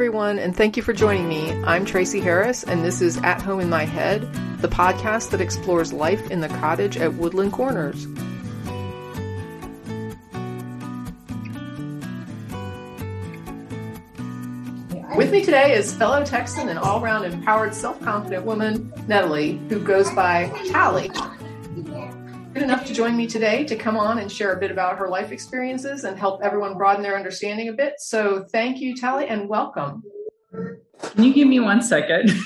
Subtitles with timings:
[0.00, 1.52] everyone, and thank you for joining me.
[1.62, 4.22] I'm Tracie Harris, and this is At Home in My Head,
[4.62, 8.06] the podcast that explores life in the cottage at Woodland Corners.
[15.18, 19.80] With me today is fellow Texan and all round empowered, self confident woman, Natalie, who
[19.80, 21.10] goes by Talie
[22.60, 25.08] good enough to join me today to come on and share a bit about her
[25.08, 27.94] life experiences and help everyone broaden their understanding a bit.
[27.96, 30.02] So thank you, Talie, and welcome.
[30.52, 32.30] Can you give me one second?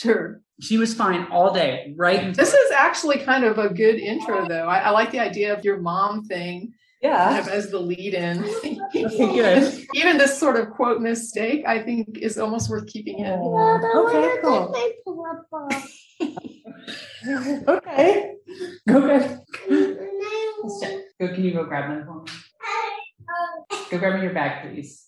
[0.00, 0.40] Sure.
[0.60, 2.34] She was fine all day, right?
[2.34, 4.68] This is actually kind of a good intro, though.
[4.68, 6.74] I, I like the idea of your mom thing.
[7.02, 7.30] Yeah.
[7.30, 8.42] Kind of as the lead in.
[8.92, 9.86] good.
[9.94, 13.26] Even this sort of quote mistake, I think, is almost worth keeping in.
[13.26, 14.74] yeah, okay, cool.
[17.68, 18.34] okay.
[18.88, 19.40] Go good.
[21.20, 22.24] Go, can you go grab my phone?
[23.90, 25.06] Go grab me your bag, please.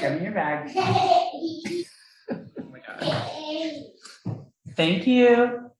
[0.00, 0.70] Grab me your bag.
[2.30, 3.84] Oh my god.
[4.74, 5.70] Thank you.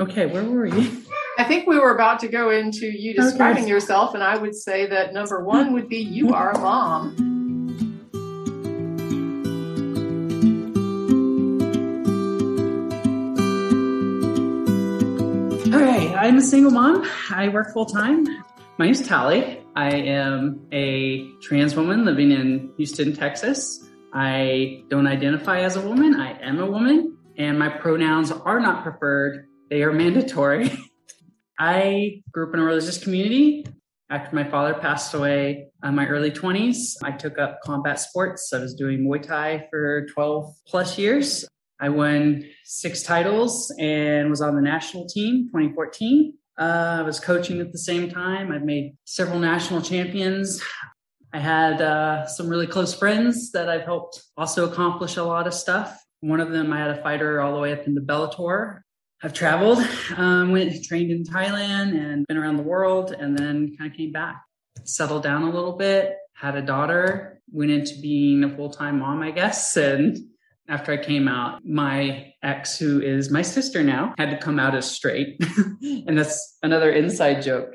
[0.00, 0.90] Okay, where were we?
[1.38, 3.70] I think we were about to go into you describing okay.
[3.70, 7.14] yourself, and I would say that number one would be you are a mom.
[15.68, 17.08] Okay, I'm a single mom.
[17.30, 18.26] I work full time.
[18.78, 19.62] My name's Talie.
[19.76, 23.88] I am a trans woman living in Houston, Texas.
[24.12, 26.14] I don't identify as a woman.
[26.20, 29.46] I am a woman, and my pronouns are not preferred.
[29.68, 30.70] They are mandatory.
[31.58, 33.66] I grew up in a religious community.
[34.08, 38.52] After my father passed away in my early 20s, I took up combat sports.
[38.52, 41.48] I was doing Muay Thai for 12 plus years.
[41.80, 46.34] I won six titles and was on the national team 2014.
[46.58, 48.52] Uh, I was coaching at the same time.
[48.52, 50.62] I've made several national champions.
[51.32, 55.52] I had uh, some really close friends that I've helped also accomplish a lot of
[55.52, 56.00] stuff.
[56.20, 58.82] One of them, I had a fighter all the way up into Bellator.
[59.22, 59.78] I've traveled,
[60.16, 64.12] um, went trained in Thailand and been around the world, and then kind of came
[64.12, 64.42] back,
[64.84, 69.22] settled down a little bit, had a daughter, went into being a full time mom,
[69.22, 70.18] I guess, and
[70.68, 74.74] after I came out, my ex, who is my sister now, had to come out
[74.74, 75.40] as straight.
[75.82, 77.74] and that's another inside joke.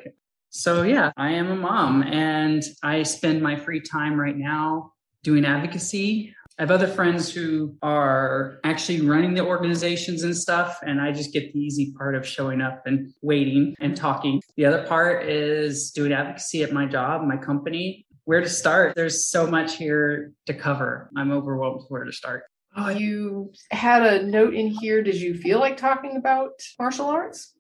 [0.49, 4.91] So, yeah, I am a mom and I spend my free time right now
[5.23, 6.35] doing advocacy.
[6.61, 11.33] I have other friends who are actually running the organizations and stuff, and I just
[11.33, 14.39] get the easy part of showing up and waiting and talking.
[14.57, 18.05] The other part is doing advocacy at my job, my company.
[18.25, 18.93] Where to start?
[18.95, 21.09] There's so much here to cover.
[21.17, 22.43] I'm overwhelmed where to start.
[22.77, 25.01] Oh, you had a note in here.
[25.01, 27.55] Did you feel like talking about martial arts?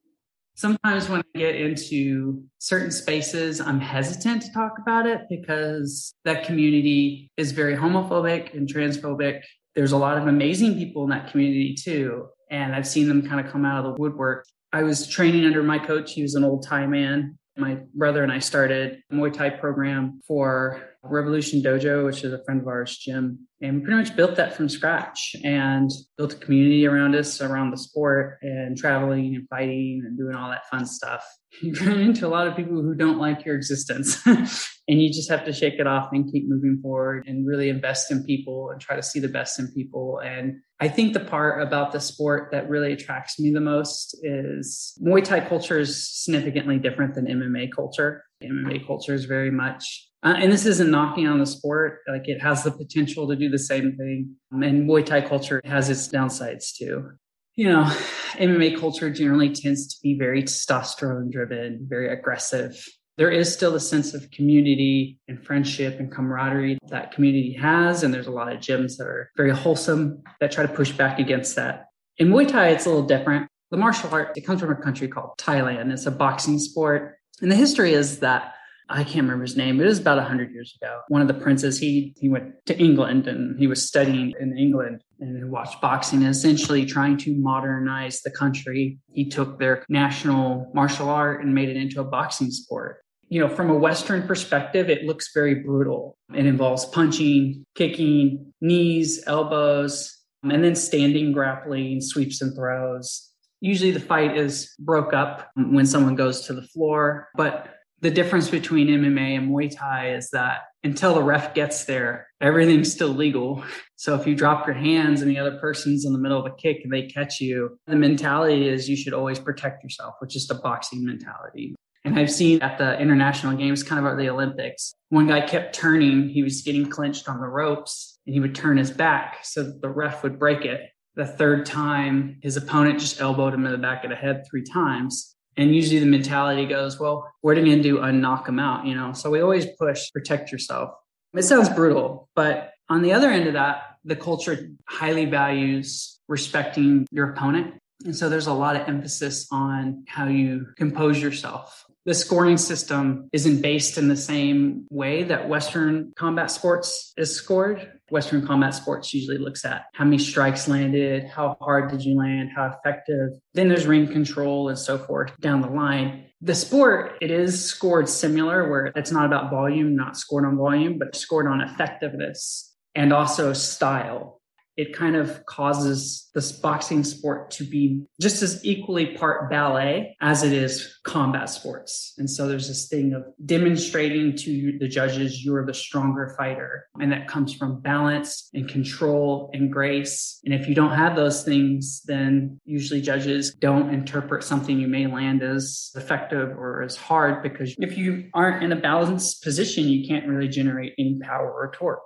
[0.61, 6.45] Sometimes when I get into certain spaces, I'm hesitant to talk about it because that
[6.45, 9.41] community is very homophobic and transphobic.
[9.73, 12.27] There's a lot of amazing people in that community too.
[12.51, 14.45] And I've seen them kind of come out of the woodwork.
[14.71, 16.13] I was training under my coach.
[16.13, 17.39] He was an old Thai man.
[17.57, 22.43] My brother and I started a Muay Thai program for Revolution Dojo, which is a
[22.43, 23.47] friend of ours, Jim.
[23.61, 27.71] And we pretty much built that from scratch and built a community around us, around
[27.71, 31.23] the sport and traveling and fighting and doing all that fun stuff.
[31.61, 35.29] You run into a lot of people who don't like your existence and you just
[35.29, 38.79] have to shake it off and keep moving forward and really invest in people and
[38.79, 40.21] try to see the best in people.
[40.23, 44.97] And I think the part about the sport that really attracts me the most is
[45.05, 48.23] Muay Thai culture is significantly different than MMA culture.
[48.41, 51.99] MMA culture is very much uh, and this isn't knocking on the sport.
[52.07, 54.35] Like it has the potential to do the same thing.
[54.53, 57.11] Um, and Muay Thai culture has its downsides too.
[57.55, 57.83] You know,
[58.33, 62.85] MMA culture generally tends to be very testosterone driven, very aggressive.
[63.17, 68.03] There is still a sense of community and friendship and camaraderie that community has.
[68.03, 71.19] And there's a lot of gyms that are very wholesome that try to push back
[71.19, 71.87] against that.
[72.17, 73.47] In Muay Thai, it's a little different.
[73.71, 75.91] The martial art, it comes from a country called Thailand.
[75.91, 77.15] It's a boxing sport.
[77.41, 78.53] And the history is that
[78.91, 79.79] I can't remember his name.
[79.79, 81.01] It was about 100 years ago.
[81.07, 85.01] One of the princes, he, he went to England and he was studying in England
[85.19, 88.99] and he watched boxing, essentially trying to modernize the country.
[89.13, 93.03] He took their national martial art and made it into a boxing sport.
[93.29, 96.17] You know, from a Western perspective, it looks very brutal.
[96.35, 103.29] It involves punching, kicking, knees, elbows, and then standing grappling, sweeps and throws.
[103.61, 108.49] Usually the fight is broke up when someone goes to the floor, but the difference
[108.49, 113.63] between MMA and Muay Thai is that until the ref gets there, everything's still legal.
[113.95, 116.55] So if you drop your hands and the other person's in the middle of a
[116.55, 120.47] kick and they catch you, the mentality is you should always protect yourself, which is
[120.47, 121.75] the boxing mentality.
[122.03, 125.75] And I've seen at the international games, kind of at the Olympics, one guy kept
[125.75, 126.29] turning.
[126.29, 129.89] He was getting clinched on the ropes and he would turn his back so the
[129.89, 130.89] ref would break it.
[131.15, 134.63] The third time, his opponent just elbowed him in the back of the head three
[134.63, 135.35] times.
[135.57, 137.97] And usually the mentality goes, well, what are going to do?
[137.97, 139.13] Unknock them out, you know?
[139.13, 140.91] So we always push, protect yourself.
[141.33, 147.07] It sounds brutal, but on the other end of that, the culture highly values respecting
[147.11, 147.75] your opponent.
[148.03, 153.29] And so there's a lot of emphasis on how you compose yourself the scoring system
[153.31, 157.99] isn't based in the same way that Western combat sports is scored.
[158.09, 162.49] Western combat sports usually looks at how many strikes landed, how hard did you land,
[162.55, 163.29] how effective.
[163.53, 166.25] Then there's ring control and so forth down the line.
[166.41, 170.97] The sport, it is scored similar where it's not about volume, not scored on volume,
[170.97, 174.40] but scored on effectiveness and also style
[174.77, 180.43] it kind of causes this boxing sport to be just as equally part ballet as
[180.43, 182.13] it is combat sports.
[182.17, 186.87] And so there's this thing of demonstrating to the judges you're the stronger fighter.
[186.99, 190.39] And that comes from balance and control and grace.
[190.45, 195.07] And if you don't have those things, then usually judges don't interpret something you may
[195.07, 200.07] land as effective or as hard because if you aren't in a balanced position, you
[200.07, 202.01] can't really generate any power or torque.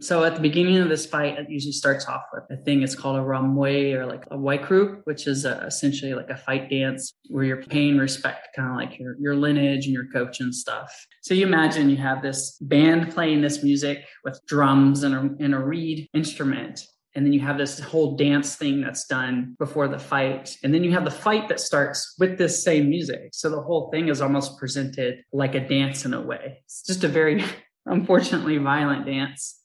[0.00, 2.82] So at the beginning of this fight, it usually starts off with a thing.
[2.82, 6.28] It's called a ram muay or like a white waikru, which is a, essentially like
[6.28, 10.06] a fight dance where you're paying respect, kind of like your, your lineage and your
[10.08, 10.92] coach and stuff.
[11.22, 15.54] So you imagine you have this band playing this music with drums and a, and
[15.54, 16.86] a reed instrument.
[17.14, 20.54] And then you have this whole dance thing that's done before the fight.
[20.62, 23.30] And then you have the fight that starts with this same music.
[23.32, 26.58] So the whole thing is almost presented like a dance in a way.
[26.66, 27.42] It's just a very,
[27.86, 29.62] unfortunately, violent dance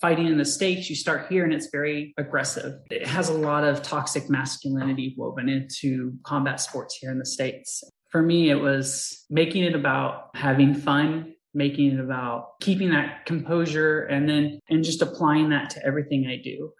[0.00, 2.80] fighting in the States, you start here and it's very aggressive.
[2.90, 7.82] It has a lot of toxic masculinity woven into combat sports here in the States.
[8.10, 14.02] For me, it was making it about having fun, making it about keeping that composure
[14.04, 16.72] and then and just applying that to everything I do.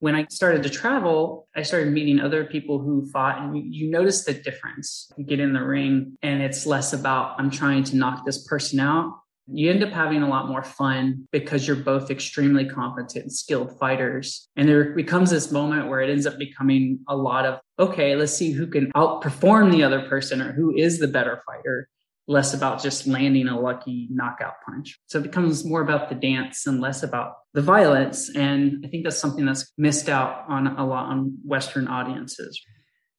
[0.00, 4.24] When I started to travel, I started meeting other people who fought, and you, notice
[4.24, 5.10] the difference.
[5.16, 8.78] You get in the ring, and it's less about, I'm trying to knock this person
[8.78, 9.12] out
[9.50, 13.78] you end up having a lot more fun because you're both extremely competent and skilled
[13.78, 14.48] fighters.
[14.56, 18.34] And there becomes this moment where it ends up becoming a lot of, okay, let's
[18.34, 21.88] see who can outperform the other person or who is the better fighter,
[22.26, 24.98] less about just landing a lucky knockout punch.
[25.06, 28.28] So it becomes more about the dance and less about the violence.
[28.34, 32.60] And I think that's something that's missed out on a lot on Western audiences.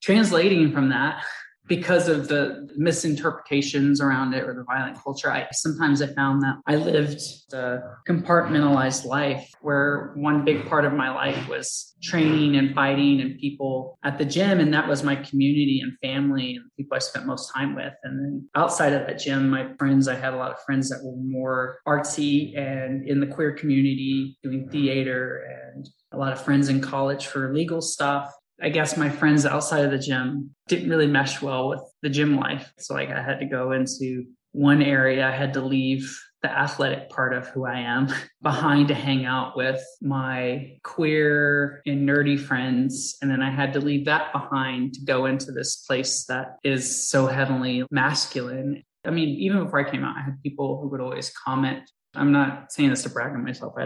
[0.02, 1.24] Translating from that,
[1.70, 6.56] because of the misinterpretations around it or the violent culture, I sometimes I found that
[6.66, 7.22] I lived
[7.54, 13.38] a compartmentalized life where one big part of my life was training and fighting and
[13.38, 14.60] people at the gym.
[14.60, 17.94] And that was my community and family and people I spent most time with.
[18.04, 21.04] And then outside of that gym, my friends, I had a lot of friends that
[21.04, 26.70] were more artsy and in the queer community doing theater and a lot of friends
[26.70, 31.08] in college for legal stuff I guess my friends outside of the gym didn't really
[31.08, 32.72] mesh well with the gym life.
[32.78, 37.10] So like I had to go into one area, I had to leave the athletic
[37.10, 38.08] part of who I am
[38.42, 43.18] behind to hang out with my queer and nerdy friends.
[43.22, 47.10] And then I had to leave that behind to go into this place that is
[47.10, 48.84] so heavily masculine.
[49.06, 51.90] I mean, even before I came out, I had people who would always comment.
[52.16, 53.74] I'm not saying this to brag on myself.
[53.78, 53.86] I.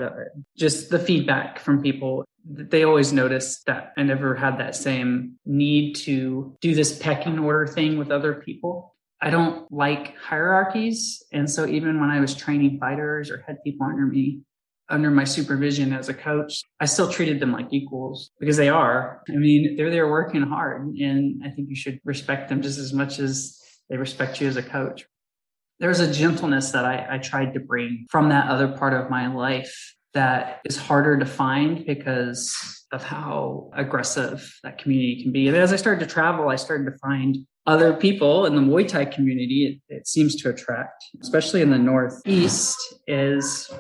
[0.58, 5.96] Just the feedback from people they always noticed that I never had that same need
[5.98, 8.96] to do this pecking order thing with other people.
[9.22, 11.24] I don't like hierarchies.
[11.32, 14.42] And so even when I was training fighters or had people under me,
[14.90, 19.24] under my supervision as a coach, I still treated them like equals because they are.
[19.30, 20.88] I mean, they're there working hard.
[20.98, 23.58] And I think you should respect them just as much as
[23.90, 25.06] they respect you as a coach.
[25.80, 29.34] There's a gentleness that I, I tried to bring from that other part of my
[29.34, 32.56] life that is harder to find because
[32.92, 35.48] of how aggressive that community can be.
[35.48, 38.88] And as I started to travel, I started to find other people in the Muay
[38.88, 39.82] Thai community.
[39.90, 42.78] It, it seems to attract, especially in the Northeast,
[43.08, 43.72] is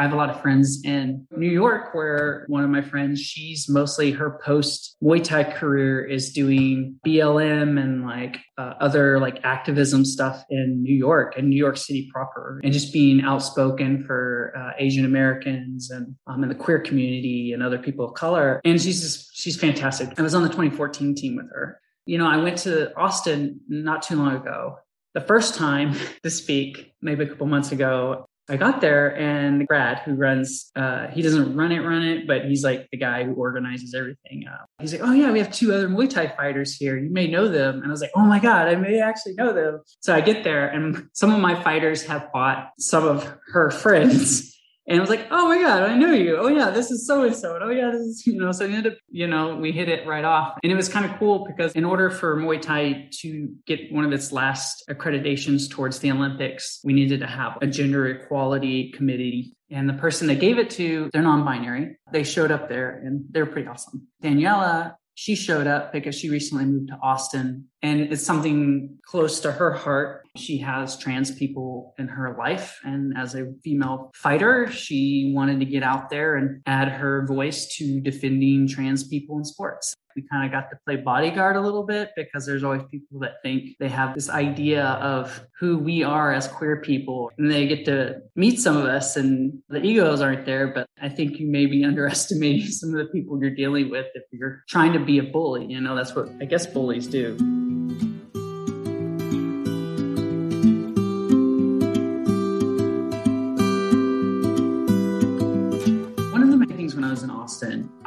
[0.00, 3.68] I have a lot of friends in New York where one of my friends, she's
[3.68, 10.06] mostly her post Muay Thai career is doing BLM and like uh, other like activism
[10.06, 14.70] stuff in New York and New York City proper and just being outspoken for uh,
[14.78, 18.62] Asian Americans and um, in the queer community and other people of color.
[18.64, 20.18] And she's just, she's fantastic.
[20.18, 21.78] I was on the 2014 team with her.
[22.06, 24.78] You know, I went to Austin not too long ago
[25.14, 30.00] the first time to speak, maybe a couple months ago, I got there and Brad,
[30.00, 33.34] who runs, uh, he doesn't run it, run it, but he's like the guy who
[33.34, 34.44] organizes everything.
[34.48, 36.98] Uh, he's like, oh yeah, we have two other Muay Thai fighters here.
[36.98, 37.76] You may know them.
[37.76, 39.80] And I was like, oh my God, I may actually know them.
[40.00, 44.59] So I get there and some of my fighters have fought some of her friends.
[44.90, 46.36] And I was like, oh my God, I know you.
[46.36, 47.56] Oh yeah, this is so and so.
[47.62, 50.04] Oh yeah, this is, you know, so we ended up, you know, we hit it
[50.04, 50.58] right off.
[50.64, 54.04] And it was kind of cool because in order for Muay Thai to get one
[54.04, 59.54] of its last accreditations towards the Olympics, we needed to have a gender equality committee.
[59.70, 61.96] And the person they gave it to, they're non binary.
[62.12, 64.08] They showed up there and they're pretty awesome.
[64.20, 69.52] Daniela she showed up because she recently moved to Austin and it's something close to
[69.52, 70.22] her heart.
[70.36, 72.78] She has trans people in her life.
[72.84, 77.74] And as a female fighter, she wanted to get out there and add her voice
[77.76, 79.94] to defending trans people in sports.
[80.20, 83.36] We kind of got to play bodyguard a little bit because there's always people that
[83.42, 87.30] think they have this idea of who we are as queer people.
[87.38, 90.68] And they get to meet some of us and the egos aren't there.
[90.68, 94.24] But I think you may be underestimating some of the people you're dealing with if
[94.30, 95.64] you're trying to be a bully.
[95.64, 97.38] You know, that's what I guess bullies do.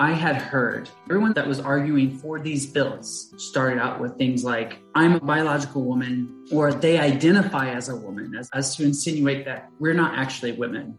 [0.04, 4.80] I had heard everyone that was arguing for these bills started out with things like,
[4.94, 9.70] I'm a biological woman, or they identify as a woman, as, as to insinuate that
[9.80, 10.98] we're not actually women.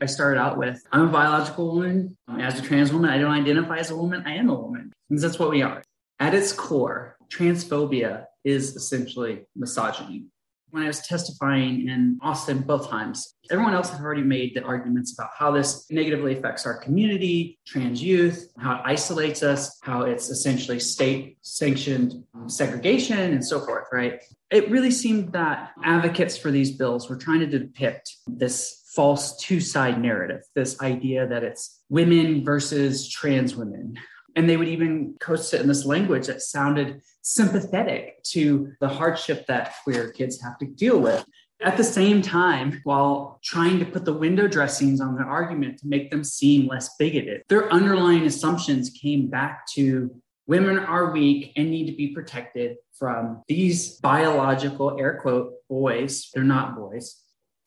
[0.00, 2.16] I started out with, I'm a biological woman.
[2.40, 4.24] As a trans woman, I don't identify as a woman.
[4.26, 4.92] I am a woman.
[5.08, 5.80] Because that's what we are.
[6.18, 10.24] At its core, transphobia is essentially misogyny
[10.72, 15.12] when I was testifying in Austin both times, everyone else had already made the arguments
[15.12, 20.30] about how this negatively affects our community, trans youth, how it isolates us, how it's
[20.30, 24.22] essentially state sanctioned um, segregation and so forth, right?
[24.50, 29.60] It really seemed that advocates for these bills were trying to depict this false two
[29.60, 33.98] side narrative, this idea that it's women versus trans women,
[34.36, 39.46] and they would even coach it in this language that sounded sympathetic to the hardship
[39.46, 41.24] that queer kids have to deal with.
[41.60, 45.86] At the same time, while trying to put the window dressings on their argument to
[45.86, 50.10] make them seem less bigoted, their underlying assumptions came back to
[50.46, 56.30] women are weak and need to be protected from these biological, air quote, boys.
[56.34, 57.16] They're not boys.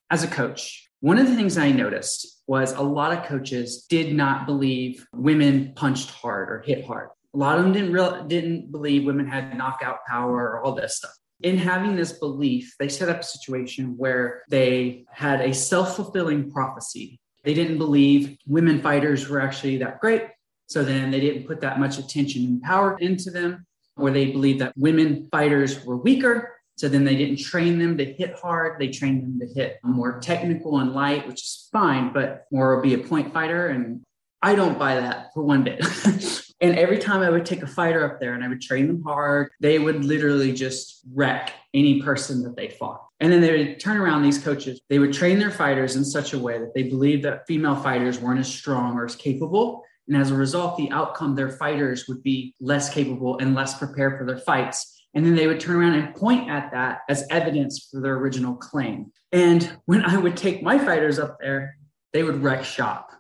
[0.10, 4.16] As a coach, one of the things I noticed was a lot of coaches did
[4.16, 7.10] not believe women punched hard or hit hard.
[7.36, 10.96] A lot of them didn't real, didn't believe women had knockout power or all this
[10.96, 11.12] stuff.
[11.44, 17.20] In having this belief, they set up a situation where they had a self-fulfilling prophecy.
[17.44, 20.24] They didn't believe women fighters were actually that great.
[20.66, 24.62] So then they didn't put that much attention and power into them, or they believed
[24.62, 26.55] that women fighters were weaker.
[26.78, 28.80] So then they didn't train them to hit hard.
[28.80, 32.84] They trained them to hit more technical and light, which is fine, but more will
[32.84, 33.68] be a point fighter.
[33.68, 34.02] And
[34.42, 35.80] I don't buy that for one bit.
[36.62, 39.02] and every time I would take a fighter up there and I would train them
[39.04, 43.02] hard, they would literally just wreck any person that they fought.
[43.22, 46.34] And then they would turn around these coaches, they would train their fighters in such
[46.34, 49.84] a way that they believed that female fighters weren't as strong or as capable.
[50.08, 54.20] And as a result, the outcome, their fighters would be less capable and less prepared
[54.20, 57.88] for their fights and then they would turn around and point at that as evidence
[57.90, 59.12] for their original claim.
[59.32, 61.78] And when I would take my fighters up there,
[62.14, 63.12] they would wreck shop.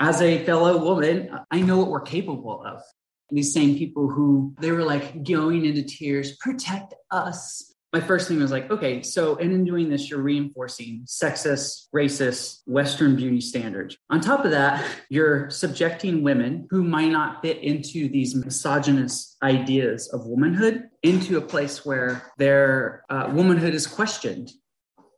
[0.00, 2.82] As a fellow woman, I know what we're capable of.
[3.30, 8.40] These same people who they were like going into tears, protect us my first thing
[8.40, 13.96] was like, okay, so and in doing this, you're reinforcing sexist, racist, Western beauty standards.
[14.10, 20.08] On top of that, you're subjecting women who might not fit into these misogynist ideas
[20.12, 24.50] of womanhood into a place where their uh, womanhood is questioned.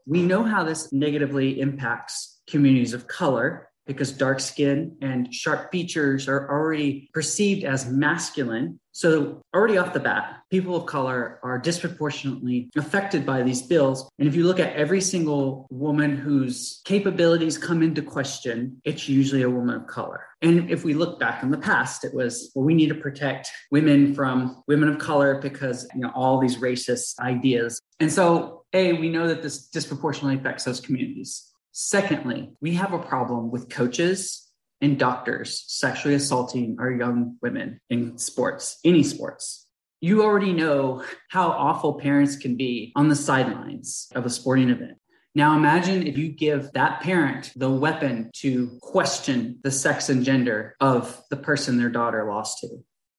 [0.05, 6.29] We know how this negatively impacts communities of color because dark skin and sharp features
[6.29, 8.81] are already perceived as masculine.
[8.93, 14.11] So, already off the bat, people of color are disproportionately affected by these bills.
[14.19, 19.43] And if you look at every single woman whose capabilities come into question, it's usually
[19.43, 20.27] a woman of color.
[20.41, 23.51] And if we look back in the past, it was, well, we need to protect
[23.71, 27.81] women from women of color because, you know, all these racist ideas.
[28.01, 31.53] And so, A, we know that this disproportionately affects those communities.
[31.79, 38.17] Secondly, we have a problem with coaches and doctors sexually assaulting our young women in
[38.17, 39.69] sports, any sports.
[40.01, 44.97] You already know how awful parents can be on the sidelines of a sporting event.
[45.35, 50.77] Now imagine if you give that parent the weapon to question the sex and gender
[50.81, 52.69] of the person their daughter lost to.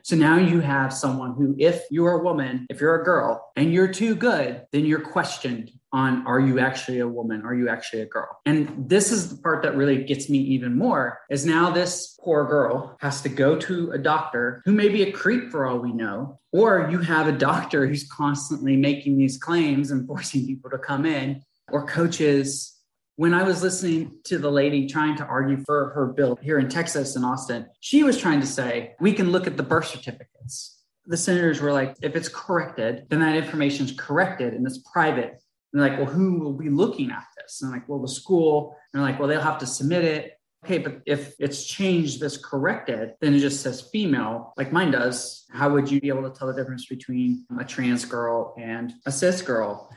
[0.02, 3.72] So now you have someone who, if you're a woman, if you're a girl and
[3.72, 7.44] you're too good, then you're questioned on are you actually a woman?
[7.46, 8.28] Are you actually a girl?
[8.46, 12.46] And this is the part that really gets me even more is now this poor
[12.46, 15.94] girl has to go to a doctor who may be a creep for all we
[15.94, 20.78] know, or you have a doctor who's constantly making these claims and forcing people to
[20.78, 21.42] come in,
[21.72, 22.78] or coaches
[23.18, 26.70] when I was listening to the lady trying to argue for her bill here in
[26.70, 30.80] Texas and Austin, she was trying to say we can look at the birth certificates.
[31.08, 35.42] The senators were like, if it's corrected, then that information is corrected and it's private.
[35.74, 37.62] And they're like, well, who will be looking at this?
[37.62, 38.76] And I'm like, well, the school.
[38.94, 40.34] And they're like, well, they'll have to submit it.
[40.66, 45.46] Okay, but if it's changed this corrected, then it just says female, like mine does.
[45.52, 49.12] How would you be able to tell the difference between a trans girl and a
[49.12, 49.90] cis girl?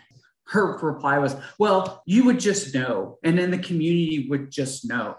[0.51, 3.19] her reply was, Well, you would just know.
[3.23, 5.17] And then the community would just know.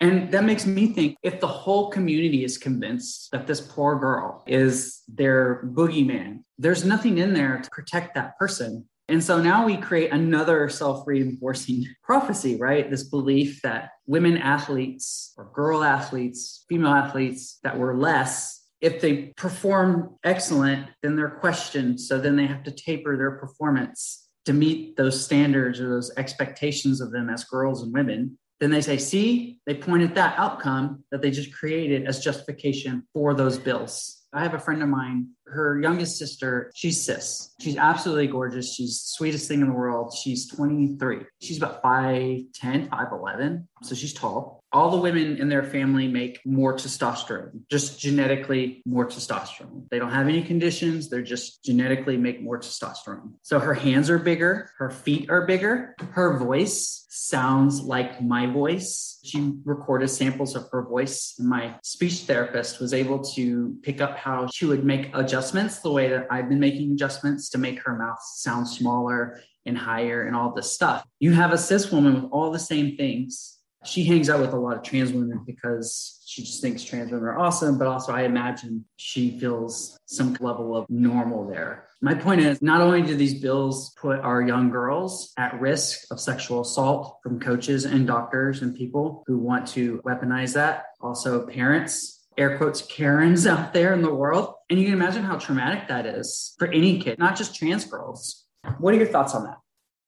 [0.00, 4.44] And that makes me think if the whole community is convinced that this poor girl
[4.46, 8.86] is their boogeyman, there's nothing in there to protect that person.
[9.08, 12.90] And so now we create another self reinforcing prophecy, right?
[12.90, 19.32] This belief that women athletes or girl athletes, female athletes that were less if they
[19.38, 21.98] perform excellent, then they're questioned.
[21.98, 27.00] So then they have to taper their performance to meet those standards or those expectations
[27.00, 31.02] of them as girls and women, then they say, see, they point at that outcome
[31.10, 34.22] that they just created as justification for those bills.
[34.32, 37.54] I have a friend of mine, her youngest sister, she's cis.
[37.60, 38.74] She's absolutely gorgeous.
[38.74, 40.12] She's the sweetest thing in the world.
[40.12, 41.20] She's 23.
[41.40, 43.66] She's about 5'10, 5'11.
[43.82, 49.06] So she's tall all the women in their family make more testosterone, just genetically more
[49.06, 49.88] testosterone.
[49.88, 53.34] They don't have any conditions, they're just genetically make more testosterone.
[53.42, 59.20] So her hands are bigger, her feet are bigger, her voice sounds like my voice.
[59.22, 64.18] She recorded samples of her voice, and my speech therapist was able to pick up
[64.18, 67.96] how she would make adjustments the way that I've been making adjustments to make her
[67.96, 71.06] mouth sound smaller and higher and all this stuff.
[71.20, 74.56] You have a cis woman with all the same things she hangs out with a
[74.56, 78.22] lot of trans women because she just thinks trans women are awesome, but also I
[78.22, 81.88] imagine she feels some level of normal there.
[82.00, 86.20] My point is, not only do these bills put our young girls at risk of
[86.20, 92.23] sexual assault from coaches and doctors and people who want to weaponize that, also parents,
[92.38, 94.54] air quotes, Karens out there in the world.
[94.70, 98.44] And you can imagine how traumatic that is for any kid, not just trans girls.
[98.78, 99.58] What are your thoughts on that?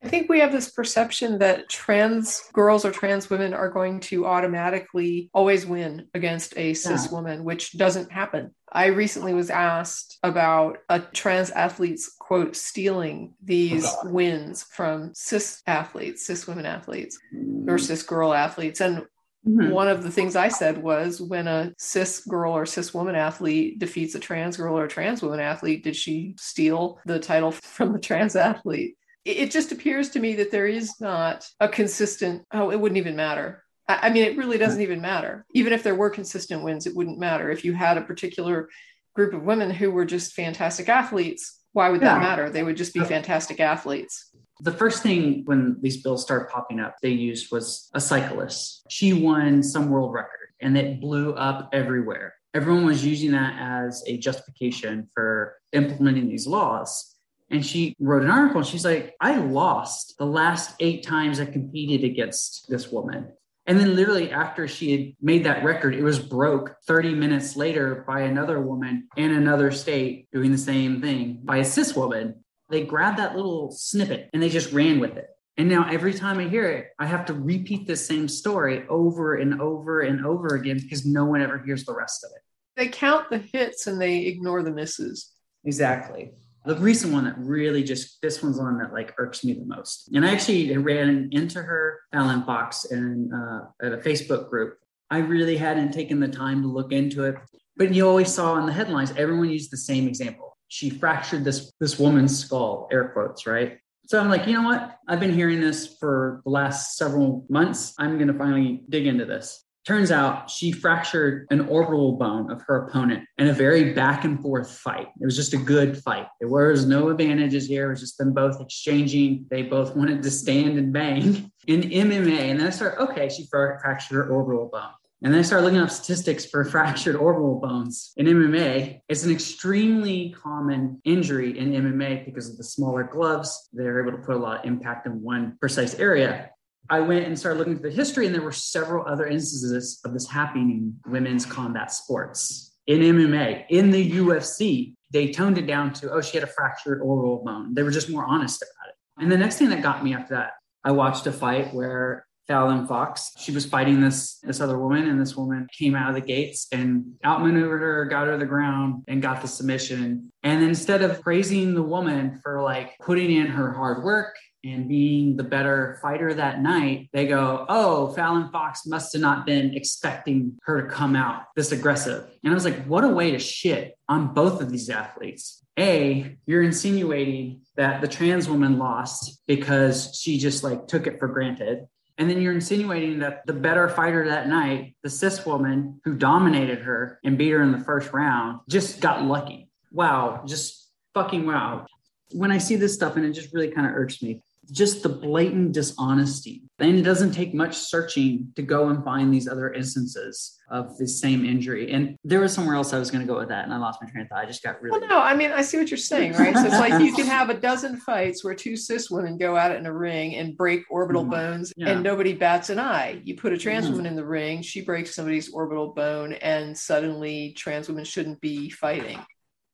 [0.03, 4.27] I think we have this perception that trans girls or trans women are going to
[4.27, 7.11] automatically always win against a cis yeah.
[7.13, 8.55] woman, which doesn't happen.
[8.71, 15.63] I recently was asked about a trans athlete's quote stealing these oh wins from cis
[15.67, 17.69] athletes, cis women athletes, mm.
[17.69, 18.81] or cis girl athletes.
[18.81, 19.07] And
[19.47, 19.71] Mm-hmm.
[19.71, 23.79] One of the things I said was when a cis girl or cis woman athlete
[23.79, 27.93] defeats a trans girl or a trans woman athlete, did she steal the title from
[27.93, 28.97] the trans athlete?
[29.27, 33.17] it just appears to me that there is not a consistent oh it wouldn't even
[33.17, 33.65] matter.
[33.89, 35.45] I, mean it really doesn't even matter.
[35.53, 37.51] Even if there were consistent wins it wouldn't matter.
[37.51, 38.69] If you had a particular
[39.15, 42.49] group of women who were just fantastic athletes why would that matter?
[42.49, 44.26] They would just be fantastic athletes
[44.61, 49.13] the first thing when these bills started popping up they used was a cyclist she
[49.13, 54.17] won some world record and it blew up everywhere everyone was using that as a
[54.17, 57.17] justification for implementing these laws
[57.51, 58.59] and she wrote an article.
[58.61, 63.33] and She's like, I lost the last eight times I competed against this woman.
[63.69, 68.05] And then, literally, after she had made that record, it was broke 30 minutes later
[68.07, 72.45] by another woman in another state doing the same thing by a cis woman.
[72.69, 75.27] They grabbed that little snippet and they just ran with it.
[75.59, 79.37] And now, every time I hear it, I have to repeat the same story over
[79.37, 82.43] and over and over again because no one ever hears the rest of it.
[82.77, 85.33] They count the hits and they ignore the misses.
[85.65, 86.33] Exactly.
[86.67, 90.11] The recent one that really just this one's one that like irks me the most.
[90.13, 94.77] And I actually ran into her Fallon Fox and uh, at a Facebook group.
[95.11, 97.37] I really hadn't taken the time to look into it,
[97.77, 100.46] but you always saw in the headlines everyone used the same example.
[100.69, 103.79] She fractured this this woman's skull, air quotes, right?
[104.07, 104.99] So I'm like, you know what?
[105.09, 107.93] I've been hearing this for the last several months.
[107.99, 109.65] I'm going to finally dig into this.
[109.85, 114.41] Turns out she fractured an orbital bone of her opponent in a very back and
[114.41, 115.07] forth fight.
[115.21, 116.27] It was just a good fight.
[116.41, 117.87] There was no advantages here.
[117.87, 119.47] It was just them both exchanging.
[119.49, 122.51] They both wanted to stand and bang in MMA.
[122.51, 124.91] And then I started, okay, she fractured her orbital bone.
[125.27, 129.01] And then I started looking up statistics for fractured orbital bones in MMA.
[129.09, 133.69] It's an extremely common injury in MMA because of the smaller gloves.
[133.73, 136.51] They're able to put a lot of impact in one precise area.
[136.89, 140.13] I went and started looking at the history, and there were several other instances of
[140.13, 142.77] this happening in women's combat sports.
[142.87, 147.03] In MMA, in the UFC, they toned it down to, oh, she had a fractured
[147.03, 147.75] orbital bone.
[147.75, 149.25] They were just more honest about it.
[149.25, 150.53] And the next thing that got me after that,
[150.85, 153.33] I watched a fight where Fallon Fox.
[153.39, 156.69] She was fighting this this other woman, and this woman came out of the gates
[156.73, 160.31] and outmaneuvered her, got her to the ground, and got the submission.
[160.43, 165.37] And instead of praising the woman for like putting in her hard work and being
[165.37, 170.59] the better fighter that night, they go, Oh, Fallon Fox must have not been expecting
[170.65, 172.29] her to come out this aggressive.
[172.45, 175.63] And I was like, What a way to shit on both of these athletes.
[175.79, 181.29] A, you're insinuating that the trans woman lost because she just like took it for
[181.29, 181.87] granted.
[182.19, 186.81] And then you're insinuating that the better fighter that night, the cis woman who dominated
[186.81, 189.69] her and beat her in the first round, just got lucky.
[189.93, 191.87] Wow, just fucking wow.
[192.33, 195.09] When I see this stuff, and it just really kind of irks me, just the
[195.09, 196.63] blatant dishonesty.
[196.79, 201.09] And it doesn't take much searching to go and find these other instances of the
[201.09, 201.93] same injury.
[201.93, 204.03] And there was somewhere else I was going to go with that, and I lost
[204.03, 204.41] my train of thought.
[204.41, 204.99] I just got really.
[204.99, 206.55] Well, no, I mean, I see what you're saying, right?
[206.55, 209.71] So it's like you can have a dozen fights where two cis women go at
[209.71, 211.31] it in a ring and break orbital mm-hmm.
[211.31, 211.91] bones, yeah.
[211.91, 213.23] and nobody bats an eye.
[213.25, 213.95] You put a trans mm-hmm.
[213.95, 218.69] woman in the ring, she breaks somebody's orbital bone, and suddenly trans women shouldn't be
[218.69, 219.25] fighting.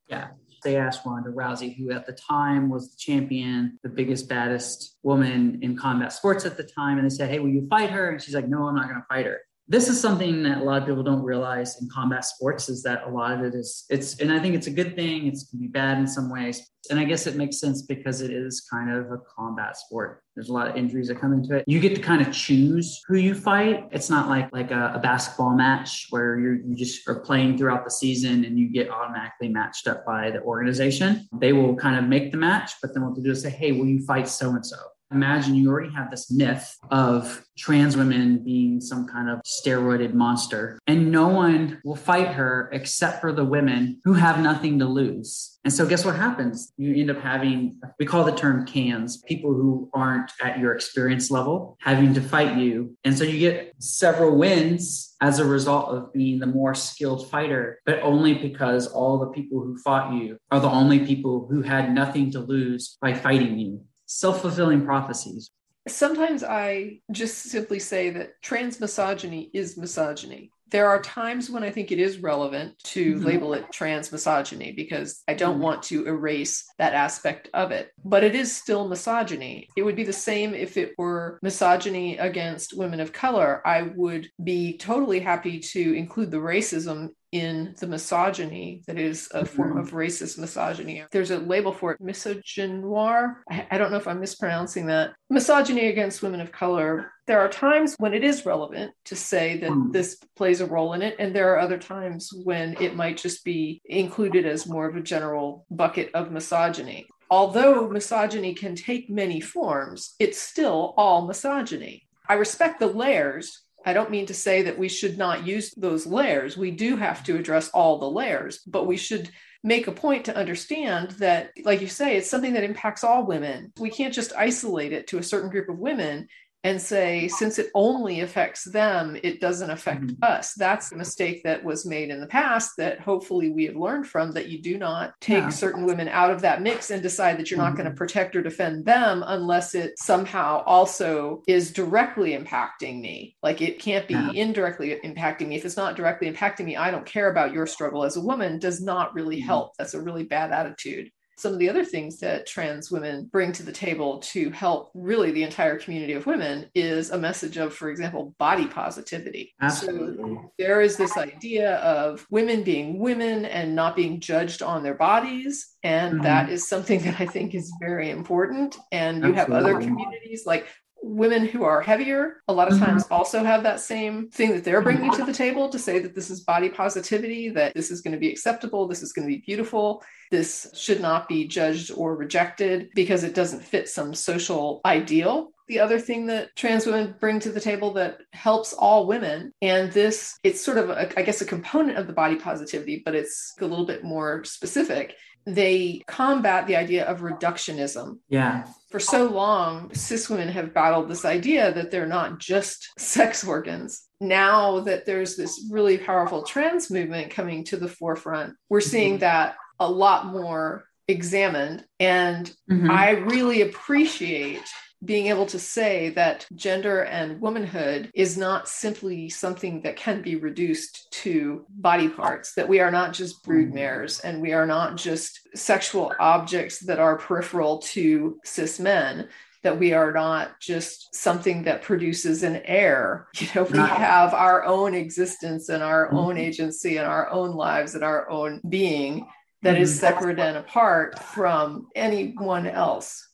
[0.09, 0.29] Yeah
[0.63, 5.59] they asked Ronda Rousey, who at the time was the champion, the biggest, baddest woman
[5.63, 8.11] in combat sports at the time, and they said, Hey, will you fight her?
[8.11, 10.65] And she's like, No, I'm not going to fight her this is something that a
[10.65, 13.85] lot of people don't realize in combat sports is that a lot of it is
[13.91, 16.71] it's and i think it's a good thing it's can be bad in some ways
[16.91, 20.23] and i guess it makes sense because it is kind of a combat sport.
[20.35, 21.65] There's a lot of injuries that come into it.
[21.67, 23.87] You get to kind of choose who you fight.
[23.93, 27.85] It's not like like a, a basketball match where you're you just are playing throughout
[27.85, 31.29] the season and you get automatically matched up by the organization.
[31.39, 33.73] They will kind of make the match but then what they do is say hey
[33.73, 34.77] will you fight so and so
[35.13, 40.79] imagine you already have this myth of trans women being some kind of steroided monster,
[40.87, 45.59] and no one will fight her except for the women who have nothing to lose.
[45.65, 46.73] And so, guess what happens?
[46.77, 51.31] You end up having, we call the term cans, people who aren't at your experience
[51.31, 52.97] level having to fight you.
[53.05, 57.79] And so, you get several wins as a result of being the more skilled fighter,
[57.87, 61.95] but only because all the people who fought you are the only people who had
[61.95, 65.51] nothing to lose by fighting you self fulfilling prophecies.
[65.89, 70.51] Sometimes I just simply say that trans misogyny is misogyny.
[70.71, 73.27] There are times when I think it is relevant to mm-hmm.
[73.27, 75.63] label it trans misogyny because I don't mm-hmm.
[75.63, 77.91] want to erase that aspect of it.
[78.05, 79.69] But it is still misogyny.
[79.77, 83.61] It would be the same if it were misogyny against women of color.
[83.67, 89.45] I would be totally happy to include the racism in the misogyny that is a
[89.45, 89.79] form mm-hmm.
[89.79, 91.03] of racist misogyny.
[91.11, 93.37] There's a label for it, misogynoir.
[93.51, 95.15] I, don't know if I'm mispronouncing that.
[95.31, 97.11] Misogyny against women of color.
[97.27, 99.93] There are times when it is relevant to say that mm.
[99.93, 103.45] this plays a role in it, and there are other times when it might just
[103.45, 109.41] be included as more of a general bucket of misogyny although misogyny can take many
[109.41, 112.07] forms, it's still all misogyny.
[112.29, 116.07] I respect the layers I don't mean to say that we should not use those
[116.07, 116.57] layers.
[116.57, 119.31] We do have to address all the layers, but we should
[119.65, 123.73] make a point to understand that, like you say, it's something that impacts all women.
[123.79, 126.29] We can't just isolate it to a certain group of women
[126.65, 130.25] and say since it only affects them it doesn't affect mm-hmm.
[130.25, 134.07] us that's a mistake that was made in the past that hopefully we have learned
[134.07, 135.49] from that you do not take yeah.
[135.49, 137.69] certain women out of that mix and decide that you're mm-hmm.
[137.69, 143.37] not going to protect or defend them unless it somehow also is directly impacting me
[143.43, 144.31] like it can't be yeah.
[144.33, 148.05] indirectly impacting me if it's not directly impacting me i don't care about your struggle
[148.05, 149.47] as a woman does not really mm-hmm.
[149.47, 153.53] help that's a really bad attitude some of the other things that trans women bring
[153.53, 157.75] to the table to help really the entire community of women is a message of,
[157.75, 159.55] for example, body positivity.
[159.61, 160.35] Absolutely.
[160.35, 164.95] So there is this idea of women being women and not being judged on their
[164.95, 165.75] bodies.
[165.83, 166.25] And mm-hmm.
[166.25, 168.77] that is something that I think is very important.
[168.93, 169.55] And you Absolutely.
[169.55, 170.67] have other communities like
[171.03, 172.85] women who are heavier a lot of mm-hmm.
[172.85, 176.15] times also have that same thing that they're bringing to the table to say that
[176.15, 179.35] this is body positivity that this is going to be acceptable this is going to
[179.35, 184.81] be beautiful this should not be judged or rejected because it doesn't fit some social
[184.85, 189.53] ideal the other thing that trans women bring to the table that helps all women
[189.63, 193.15] and this it's sort of a, I guess a component of the body positivity but
[193.15, 198.19] it's a little bit more specific they combat the idea of reductionism.
[198.29, 198.67] Yeah.
[198.91, 204.07] For so long, cis women have battled this idea that they're not just sex organs.
[204.21, 209.21] Now that there's this really powerful trans movement coming to the forefront, we're seeing mm-hmm.
[209.21, 211.85] that a lot more examined.
[211.99, 212.91] And mm-hmm.
[212.91, 214.63] I really appreciate
[215.05, 220.37] being able to say that gender and womanhood is not simply something that can be
[220.37, 225.41] reduced to body parts, that we are not just broodmares and we are not just
[225.55, 229.29] sexual objects that are peripheral to cis men.
[229.63, 233.29] that we are not just something that produces an air.
[233.41, 236.17] You know, we have our own existence and our mm-hmm.
[236.17, 239.29] own agency and our own lives and our own being
[239.63, 239.83] that mm-hmm.
[239.83, 243.29] is separate and apart from anyone else.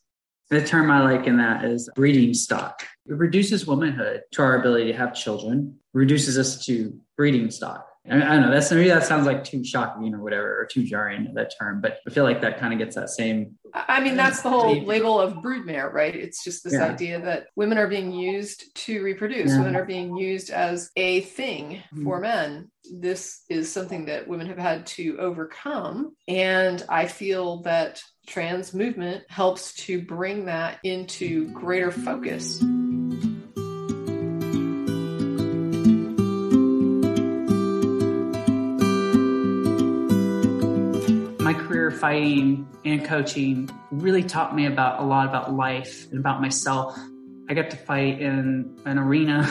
[0.50, 2.86] The term I like in that is breeding stock.
[3.06, 7.86] It reduces womanhood to our ability to have children, reduces us to breeding stock.
[8.10, 8.50] I, I don't know.
[8.50, 11.80] That's maybe that sounds like too shocking or whatever, or too jarring that term.
[11.80, 13.58] But I feel like that kind of gets that same.
[13.74, 16.14] I mean, that's the whole label of broodmare, right?
[16.14, 16.86] It's just this yeah.
[16.86, 19.50] idea that women are being used to reproduce.
[19.50, 19.58] Yeah.
[19.58, 22.04] Women are being used as a thing mm-hmm.
[22.04, 22.70] for men.
[22.90, 29.24] This is something that women have had to overcome, and I feel that trans movement
[29.28, 32.62] helps to bring that into greater focus.
[41.40, 46.42] my career fighting and coaching really taught me about a lot about life and about
[46.42, 46.94] myself.
[47.48, 49.50] I got to fight in an arena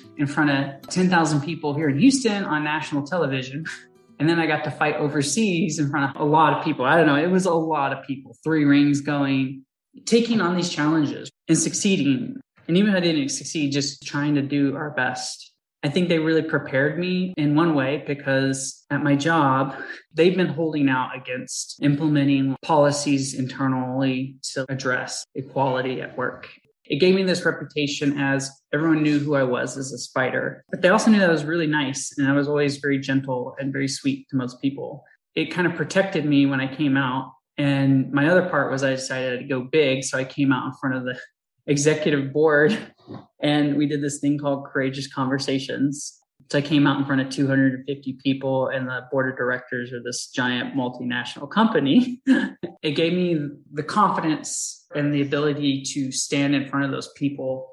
[0.16, 3.66] in front of 10,000 people here in Houston on national television.
[4.18, 6.84] And then I got to fight overseas in front of a lot of people.
[6.84, 9.64] I don't know, it was a lot of people, three rings going,
[10.06, 12.40] taking on these challenges and succeeding.
[12.68, 16.18] And even if I didn't succeed, just trying to do our best I think they
[16.18, 19.76] really prepared me in one way because at my job,
[20.14, 26.48] they've been holding out against implementing policies internally to address equality at work.
[26.86, 30.82] It gave me this reputation as everyone knew who I was as a spider, but
[30.82, 33.72] they also knew that I was really nice and I was always very gentle and
[33.72, 35.04] very sweet to most people.
[35.34, 37.32] It kind of protected me when I came out.
[37.56, 40.04] And my other part was I decided to go big.
[40.04, 41.18] So I came out in front of the
[41.66, 42.76] executive board
[43.42, 46.20] and we did this thing called courageous conversations
[46.50, 50.04] so i came out in front of 250 people and the board of directors of
[50.04, 52.20] this giant multinational company
[52.82, 57.70] it gave me the confidence and the ability to stand in front of those people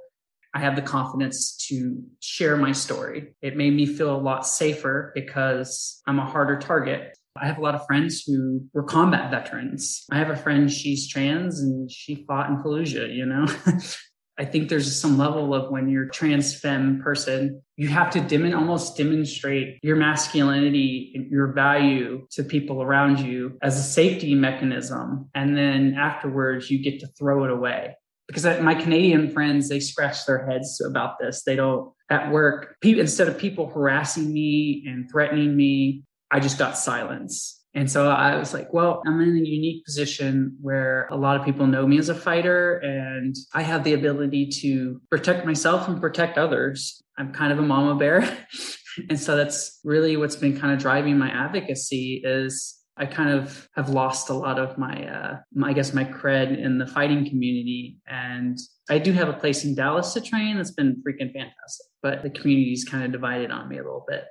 [0.53, 5.11] i have the confidence to share my story it made me feel a lot safer
[5.15, 10.03] because i'm a harder target I have a lot of friends who were combat veterans.
[10.11, 13.47] I have a friend, she's trans and she fought in Fallujah, you know?
[14.41, 18.55] I think there's some level of when you're trans femme person, you have to dim-
[18.55, 25.29] almost demonstrate your masculinity and your value to people around you as a safety mechanism.
[25.35, 27.95] And then afterwards, you get to throw it away.
[28.27, 31.43] Because my Canadian friends, they scratch their heads about this.
[31.43, 36.01] They don't, at work, instead of people harassing me and threatening me,
[36.31, 37.60] I just got silence.
[37.73, 41.45] And so I was like, well, I'm in a unique position where a lot of
[41.45, 46.01] people know me as a fighter and I have the ability to protect myself and
[46.01, 47.01] protect others.
[47.17, 48.37] I'm kind of a mama bear.
[49.09, 53.69] and so that's really what's been kind of driving my advocacy is I kind of
[53.75, 57.27] have lost a lot of my, uh, my, I guess, my cred in the fighting
[57.27, 57.99] community.
[58.05, 60.57] And I do have a place in Dallas to train.
[60.57, 64.25] That's been freaking fantastic, but the community's kind of divided on me a little bit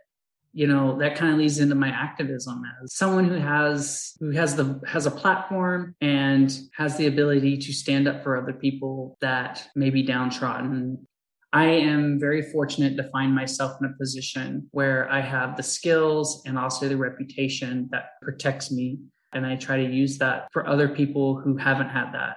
[0.53, 4.57] you know that kind of leads into my activism as someone who has who has
[4.57, 9.67] the has a platform and has the ability to stand up for other people that
[9.77, 11.07] may be downtrodden
[11.53, 16.45] I am very fortunate to find myself in a position where I have the skills
[16.47, 18.99] and also the reputation that protects me.
[19.33, 22.37] And I try to use that for other people who haven't had that.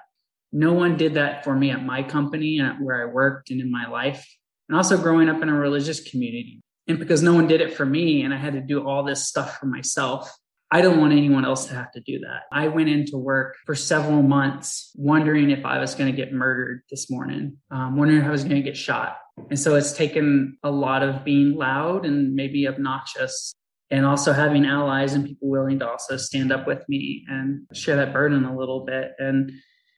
[0.52, 3.72] No one did that for me at my company and where I worked and in
[3.72, 4.26] my life.
[4.68, 7.88] And also growing up in a religious community and because no one did it for
[7.88, 10.32] me and I had to do all this stuff for myself,
[10.70, 12.44] I don't want anyone else to have to do that.
[12.52, 16.82] I went into work for several months wondering if I was going to get murdered
[16.92, 19.18] this morning, um, wondering if I was going to get shot.
[19.50, 23.56] And so it's taken a lot of being loud and maybe obnoxious
[23.90, 27.96] and also having allies and people willing to also stand up with me and share
[27.96, 29.14] that burden a little bit.
[29.18, 29.52] And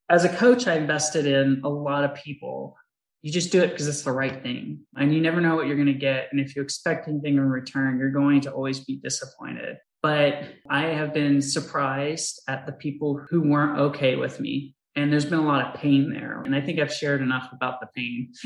[0.10, 2.78] as a coach, I invested in a lot of people
[3.26, 5.76] you just do it because it's the right thing and you never know what you're
[5.76, 8.98] going to get and if you expect anything in return you're going to always be
[8.98, 15.12] disappointed but i have been surprised at the people who weren't okay with me and
[15.12, 17.88] there's been a lot of pain there and i think i've shared enough about the
[17.96, 18.32] pain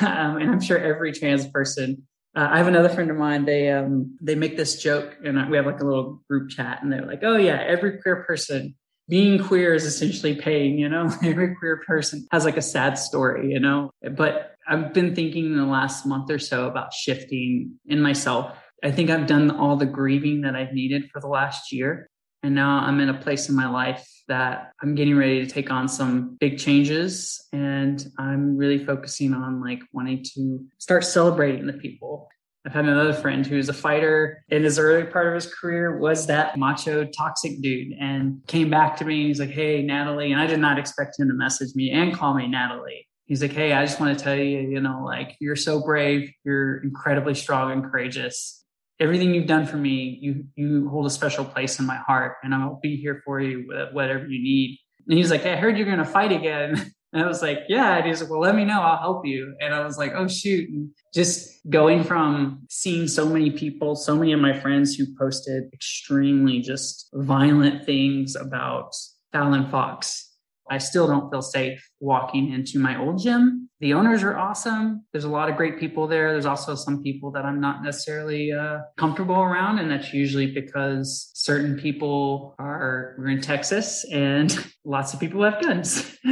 [0.00, 2.02] um, and i'm sure every trans person
[2.36, 3.44] uh, I have another friend of mine.
[3.44, 6.92] They um they make this joke, and we have like a little group chat, and
[6.92, 8.74] they're like, "Oh yeah, every queer person
[9.08, 11.10] being queer is essentially pain, you know?
[11.22, 13.90] Every queer person has like a sad story, you know?
[14.16, 18.56] But I've been thinking in the last month or so about shifting in myself.
[18.82, 22.08] I think I've done all the grieving that I've needed for the last year.
[22.42, 25.70] And now I'm in a place in my life that I'm getting ready to take
[25.70, 27.46] on some big changes.
[27.52, 32.28] And I'm really focusing on like wanting to start celebrating the people
[32.66, 36.26] I've had another friend who's a fighter in his early part of his career was
[36.28, 40.32] that macho toxic dude and came back to me and he's like, Hey, Natalie.
[40.32, 43.06] And I did not expect him to message me and call me Natalie.
[43.26, 46.32] He's like, Hey, I just want to tell you, you know, like you're so brave.
[46.44, 48.64] You're incredibly strong and courageous.
[48.98, 52.54] Everything you've done for me, you, you hold a special place in my heart and
[52.54, 54.78] I'll be here for you with whatever you need.
[55.06, 56.92] And he's like, I heard you're going to fight again.
[57.14, 57.98] And I was like, yeah.
[57.98, 58.82] And he's like, well, let me know.
[58.82, 59.54] I'll help you.
[59.60, 60.68] And I was like, oh, shoot.
[60.68, 65.72] And just going from seeing so many people, so many of my friends who posted
[65.72, 68.94] extremely just violent things about
[69.32, 70.23] Fallon Fox
[70.70, 73.68] I still don't feel safe walking into my old gym.
[73.80, 75.04] The owners are awesome.
[75.12, 76.32] There's a lot of great people there.
[76.32, 79.78] There's also some people that I'm not necessarily uh, comfortable around.
[79.78, 85.60] And that's usually because certain people are, we're in Texas and lots of people have
[85.60, 86.16] guns.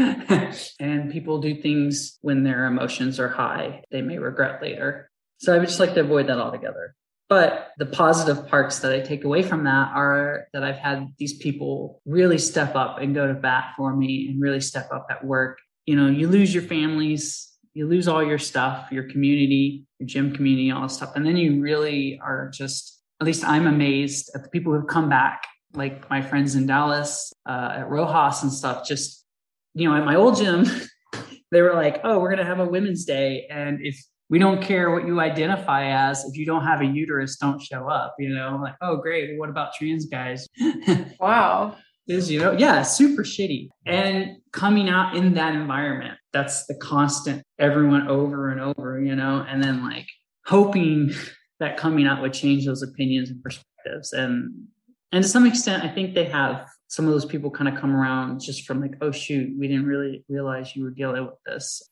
[0.81, 5.11] and people do things when their emotions are high, they may regret later.
[5.39, 6.95] So I would just like to avoid that altogether.
[7.33, 11.33] But the positive parts that I take away from that are that I've had these
[11.39, 15.25] people really step up and go to bat for me and really step up at
[15.25, 15.59] work.
[15.87, 20.35] You know, you lose your families, you lose all your stuff, your community, your gym
[20.35, 21.17] community, all this stuff.
[21.17, 25.09] And then you really are just, at least I'm amazed at the people who've come
[25.09, 28.87] back, like my friends in Dallas, uh, at Rojas and stuff.
[28.87, 29.25] Just,
[29.73, 30.67] you know, at my old gym,
[31.51, 33.47] they were like, oh, we're going to have a women's day.
[33.49, 36.25] And if we don't care what you identify as.
[36.25, 38.15] If you don't have a uterus, don't show up.
[38.19, 39.29] You know, like, oh, great.
[39.29, 40.49] Well, what about trans guys?
[41.21, 41.77] wow.
[42.09, 43.69] Is, you know, yeah, super shitty.
[43.85, 49.45] And coming out in that environment, that's the constant, everyone over and over, you know,
[49.47, 50.07] and then like
[50.47, 51.11] hoping
[51.61, 54.15] that coming out would change those opinions and perspectives.
[54.15, 54.67] And,
[55.13, 57.95] and to some extent, I think they have some of those people kind of come
[57.95, 61.83] around just from like, oh, shoot, we didn't really realize you were dealing with this.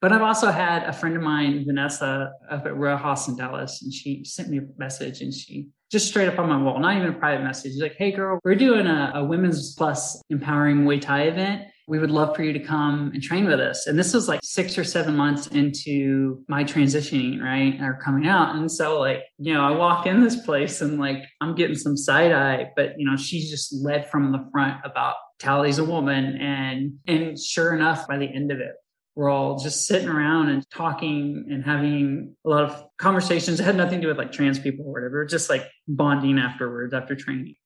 [0.00, 3.92] But I've also had a friend of mine, Vanessa, up at Rojas in Dallas, and
[3.92, 7.08] she sent me a message and she just straight up on my wall, not even
[7.08, 7.72] a private message.
[7.72, 11.62] She's like, hey, girl, we're doing a, a women's plus empowering Muay Thai event.
[11.88, 13.86] We would love for you to come and train with us.
[13.86, 17.80] And this was like six or seven months into my transitioning, right?
[17.80, 18.54] Or coming out.
[18.54, 21.96] And so, like, you know, I walk in this place and like I'm getting some
[21.96, 26.36] side eye, but, you know, she's just led from the front about Talie's a woman.
[26.36, 28.72] And, and sure enough, by the end of it,
[29.18, 33.58] we're all just sitting around and talking and having a lot of conversations.
[33.58, 36.94] It had nothing to do with like trans people or whatever, just like bonding afterwards
[36.94, 37.56] after training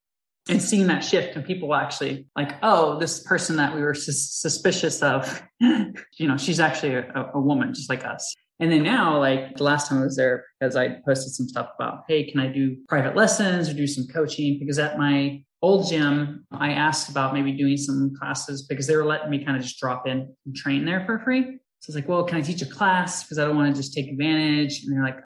[0.48, 5.02] and seeing that shift and people actually like, oh, this person that we were suspicious
[5.02, 8.34] of, you know, she's actually a, a woman just like us.
[8.62, 11.70] And then now, like the last time I was there, because I posted some stuff
[11.74, 14.60] about, hey, can I do private lessons or do some coaching?
[14.60, 19.04] Because at my old gym, I asked about maybe doing some classes because they were
[19.04, 21.42] letting me kind of just drop in and train there for free.
[21.42, 23.24] So I was like, well, can I teach a class?
[23.24, 24.84] Because I don't want to just take advantage.
[24.84, 25.18] And they're like,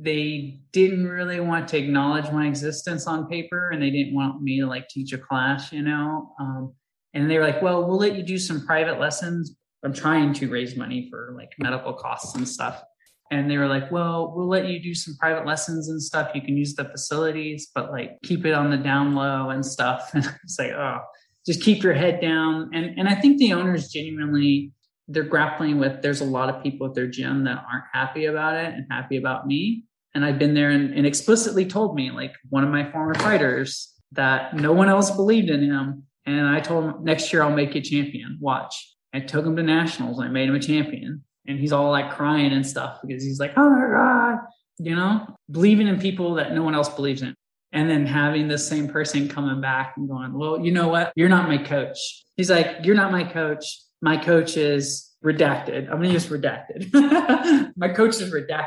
[0.00, 4.60] they didn't really want to acknowledge my existence on paper and they didn't want me
[4.60, 6.32] to like teach a class, you know?
[6.38, 6.74] Um,
[7.12, 9.56] and they were like, well, we'll let you do some private lessons.
[9.84, 12.82] I'm trying to raise money for like medical costs and stuff
[13.30, 16.30] and they were like, well, we'll let you do some private lessons and stuff.
[16.34, 20.10] You can use the facilities, but like keep it on the down low and stuff.
[20.14, 21.00] And it's like, oh,
[21.46, 22.70] just keep your head down.
[22.72, 24.72] And and I think the owners genuinely
[25.10, 28.56] they're grappling with there's a lot of people at their gym that aren't happy about
[28.56, 29.84] it and happy about me.
[30.14, 33.94] And I've been there and, and explicitly told me, like one of my former fighters,
[34.12, 36.04] that no one else believed in him.
[36.26, 38.38] And I told him next year I'll make you champion.
[38.40, 38.96] Watch.
[39.12, 42.52] I took him to nationals I made him a champion and he's all like crying
[42.52, 44.38] and stuff because he's like, oh my God,
[44.78, 47.34] you know, believing in people that no one else believes in.
[47.72, 51.12] And then having the same person coming back and going, well, you know what?
[51.16, 52.24] You're not my coach.
[52.36, 53.78] He's like, you're not my coach.
[54.00, 55.90] My coach is redacted.
[55.90, 57.72] I'm going to use redacted.
[57.76, 58.66] my coach is redacted.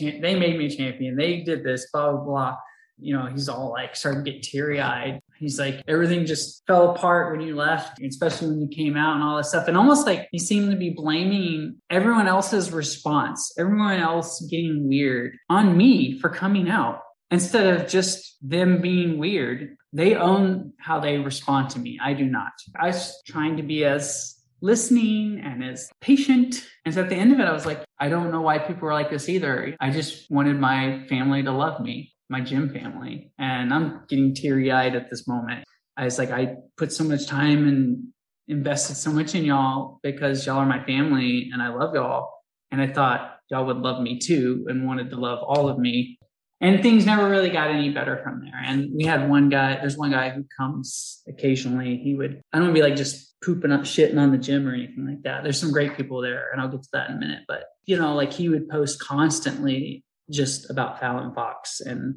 [0.00, 1.14] They made me a champion.
[1.16, 2.56] They did this, blah, blah, blah.
[3.02, 5.20] You know, he's all like starting to get teary eyed.
[5.38, 9.24] He's like, everything just fell apart when you left, especially when you came out and
[9.24, 9.68] all this stuff.
[9.68, 15.36] And almost like he seemed to be blaming everyone else's response, everyone else getting weird
[15.50, 19.76] on me for coming out instead of just them being weird.
[19.92, 21.98] They own how they respond to me.
[22.00, 22.52] I do not.
[22.78, 26.64] I was trying to be as listening and as patient.
[26.84, 28.88] And so at the end of it, I was like, I don't know why people
[28.88, 29.76] are like this either.
[29.80, 33.30] I just wanted my family to love me my gym family.
[33.38, 35.64] And I'm getting teary eyed at this moment.
[35.96, 38.08] I was like, I put so much time and
[38.48, 42.30] invested so much in y'all because y'all are my family and I love y'all.
[42.70, 46.18] And I thought y'all would love me too and wanted to love all of me.
[46.62, 48.60] And things never really got any better from there.
[48.64, 51.98] And we had one guy, there's one guy who comes occasionally.
[51.98, 54.66] He would, I don't want to be like just pooping up, shitting on the gym
[54.66, 55.42] or anything like that.
[55.42, 57.40] There's some great people there, and I'll get to that in a minute.
[57.48, 62.14] But, you know, like he would post constantly just about Fallon Fox and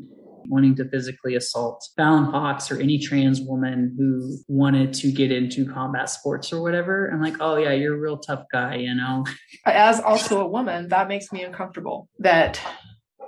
[0.47, 5.66] wanting to physically assault Fallon Fox or any trans woman who wanted to get into
[5.72, 7.07] combat sports or whatever.
[7.07, 9.26] I'm like, oh yeah, you're a real tough guy, you know.
[9.66, 12.09] As also a woman, that makes me uncomfortable.
[12.20, 12.59] That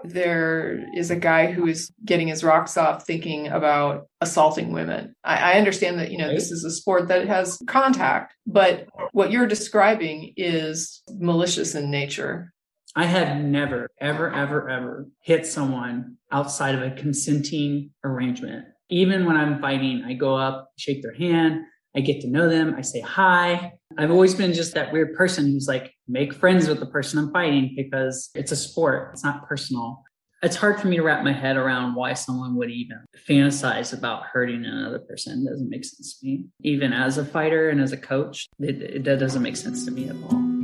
[0.04, 5.16] there is a guy who is getting his rocks off thinking about assaulting women.
[5.24, 9.32] I, I understand that, you know, this is a sport that has contact, but what
[9.32, 12.54] you're describing is malicious in nature.
[12.98, 18.66] I had never, ever, ever, ever hit someone outside of a consenting arrangement.
[18.89, 21.62] Even when I'm fighting, I go up, shake their hand,
[21.95, 23.74] I get to know them, I say hi.
[24.00, 27.32] I've always been just that weird person who's like, make friends with the person I'm
[27.32, 30.04] fighting because it's a sport, it's not personal.
[30.41, 32.98] It's hard for me to wrap my head around why someone would even
[33.30, 35.45] fantasize about hurting another person.
[35.45, 36.45] It doesn't make sense to me.
[36.64, 39.91] Even as a fighter and as a coach, it, it, that doesn't make sense to
[39.91, 40.57] me at all.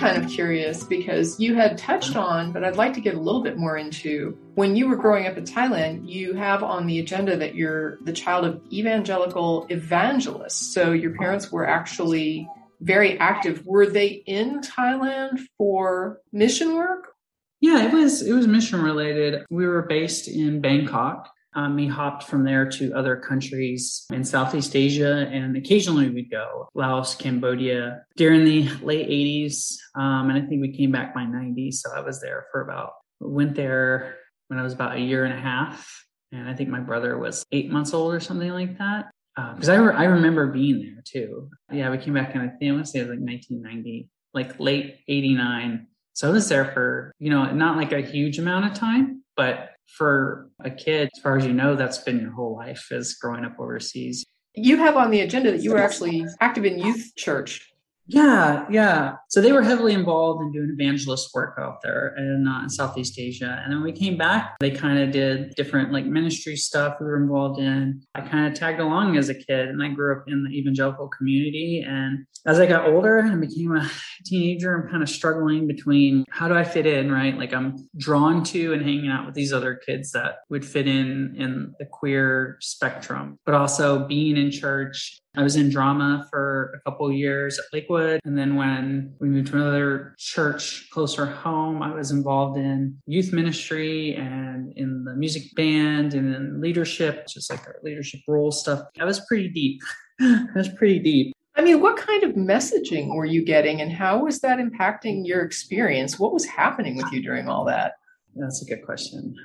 [0.00, 3.42] Kind of curious because you had touched on, but I'd like to get a little
[3.42, 7.36] bit more into when you were growing up in Thailand, you have on the agenda
[7.36, 10.72] that you're the child of evangelical evangelists.
[10.74, 12.48] So your parents were actually
[12.80, 13.64] very active.
[13.66, 17.12] Were they in Thailand for mission work?
[17.60, 19.44] Yeah, it was it was mission related.
[19.50, 24.76] We were based in Bangkok um, we hopped from there to other countries in Southeast
[24.76, 29.76] Asia, and occasionally we'd go Laos, Cambodia during the late 80s.
[29.96, 31.72] Um, and I think we came back by 90.
[31.72, 34.16] So I was there for about, went there
[34.48, 36.04] when I was about a year and a half.
[36.32, 39.10] And I think my brother was eight months old or something like that.
[39.34, 41.50] Because uh, I, re- I remember being there too.
[41.72, 44.08] Yeah, we came back in, I think I want to say it was like 1990,
[44.34, 45.86] like late 89.
[46.12, 49.70] So I was there for, you know, not like a huge amount of time, but
[49.96, 53.44] for a kid, as far as you know, that's been your whole life is growing
[53.44, 54.24] up overseas.
[54.54, 57.69] You have on the agenda that you were actually active in youth church
[58.12, 59.14] yeah, yeah.
[59.28, 63.16] So they were heavily involved in doing evangelist work out there in, uh, in Southeast
[63.20, 63.62] Asia.
[63.62, 67.16] And then we came back, they kind of did different like ministry stuff we were
[67.16, 68.02] involved in.
[68.16, 71.06] I kind of tagged along as a kid and I grew up in the evangelical
[71.06, 71.84] community.
[71.86, 73.88] And as I got older and became a
[74.26, 77.38] teenager, I'm kind of struggling between how do I fit in, right?
[77.38, 81.36] Like I'm drawn to and hanging out with these other kids that would fit in
[81.38, 86.90] in the queer spectrum, but also being in church I was in drama for a
[86.90, 88.20] couple years at Lakewood.
[88.24, 93.32] And then when we moved to another church closer home, I was involved in youth
[93.32, 98.82] ministry and in the music band and in leadership, just like our leadership role stuff.
[98.98, 99.80] I was pretty deep.
[100.20, 101.32] I was pretty deep.
[101.54, 105.42] I mean, what kind of messaging were you getting and how was that impacting your
[105.42, 106.18] experience?
[106.18, 107.94] What was happening with you during all that?
[108.34, 109.36] That's a good question.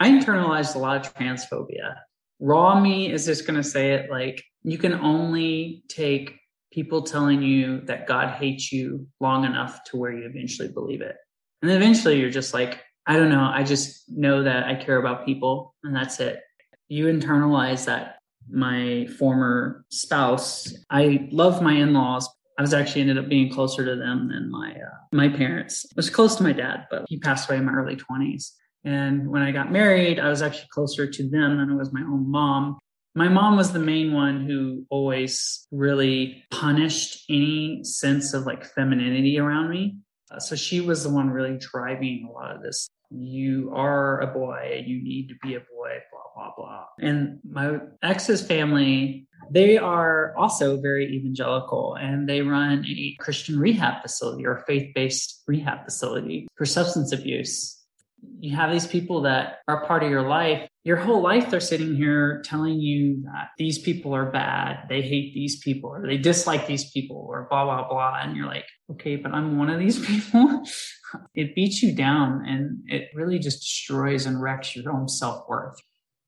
[0.00, 1.96] I internalized a lot of transphobia.
[2.40, 6.38] Raw me is just going to say it like you can only take
[6.72, 11.16] people telling you that God hates you long enough to where you eventually believe it.
[11.60, 13.50] And then eventually you're just like, I don't know.
[13.52, 16.40] I just know that I care about people and that's it.
[16.88, 18.16] You internalize that
[18.50, 22.28] my former spouse, I love my in-laws.
[22.58, 25.86] I was actually ended up being closer to them than my uh, my parents.
[25.90, 28.50] I was close to my dad, but he passed away in my early 20s.
[28.84, 32.02] And when I got married, I was actually closer to them than I was my
[32.02, 32.78] own mom
[33.14, 39.38] my mom was the main one who always really punished any sense of like femininity
[39.38, 39.96] around me.
[40.30, 42.88] Uh, so she was the one really driving a lot of this.
[43.10, 46.84] You are a boy, you need to be a boy, blah, blah, blah.
[46.98, 54.00] And my ex's family, they are also very evangelical and they run a Christian rehab
[54.00, 57.81] facility or faith based rehab facility for substance abuse
[58.40, 60.68] you have these people that are part of your life.
[60.84, 65.32] Your whole life, they're sitting here telling you that these people are bad, they hate
[65.32, 68.18] these people, or they dislike these people, or blah, blah, blah.
[68.20, 70.64] And you're like, okay, but I'm one of these people.
[71.34, 75.76] it beats you down and it really just destroys and wrecks your own self worth.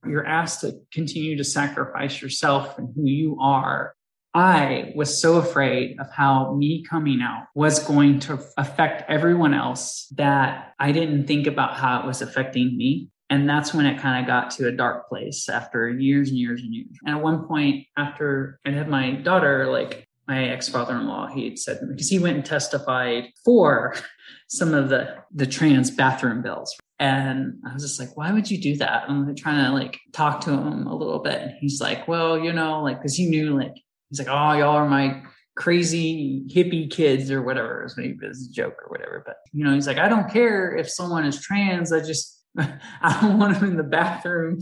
[0.06, 3.93] You're asked to continue to sacrifice yourself and who you are
[4.34, 10.08] I was so afraid of how me coming out was going to affect everyone else
[10.16, 13.10] that I didn't think about how it was affecting me.
[13.30, 16.60] And that's when it kind of got to a dark place after years and years
[16.60, 16.98] and years.
[17.06, 21.28] And at one point, after I had my daughter, like my ex father in law,
[21.28, 23.94] he had said, because he went and testified for
[24.48, 26.76] some of the, the trans bathroom bills.
[26.98, 29.04] And I was just like, why would you do that?
[29.08, 31.40] I'm trying to like talk to him a little bit.
[31.40, 33.74] And he's like, well, you know, like, cause he knew like
[34.16, 35.22] he's like, oh, y'all are my
[35.56, 37.80] crazy hippie kids or whatever.
[37.80, 39.22] It was maybe a joke or whatever.
[39.26, 41.92] But you know, he's like, I don't care if someone is trans.
[41.92, 44.60] I just I don't want him in the bathroom.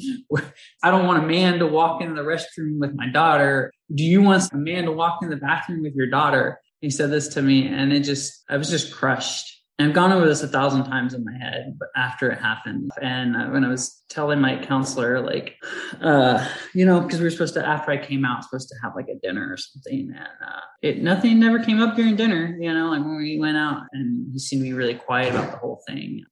[0.83, 3.71] I don't want a man to walk in the restroom with my daughter.
[3.95, 6.59] Do you want a man to walk in the bathroom with your daughter?
[6.81, 9.62] He said this to me, and it just, I was just crushed.
[9.83, 13.53] I've gone over this a thousand times in my head, but after it happened, and
[13.53, 15.57] when I was telling my counselor, like,
[16.01, 18.93] uh, you know, because we were supposed to, after I came out, supposed to have
[18.95, 22.73] like a dinner or something, and uh, it nothing never came up during dinner, you
[22.73, 25.59] know, like when we went out, and he seemed to be really quiet about the
[25.59, 26.25] whole thing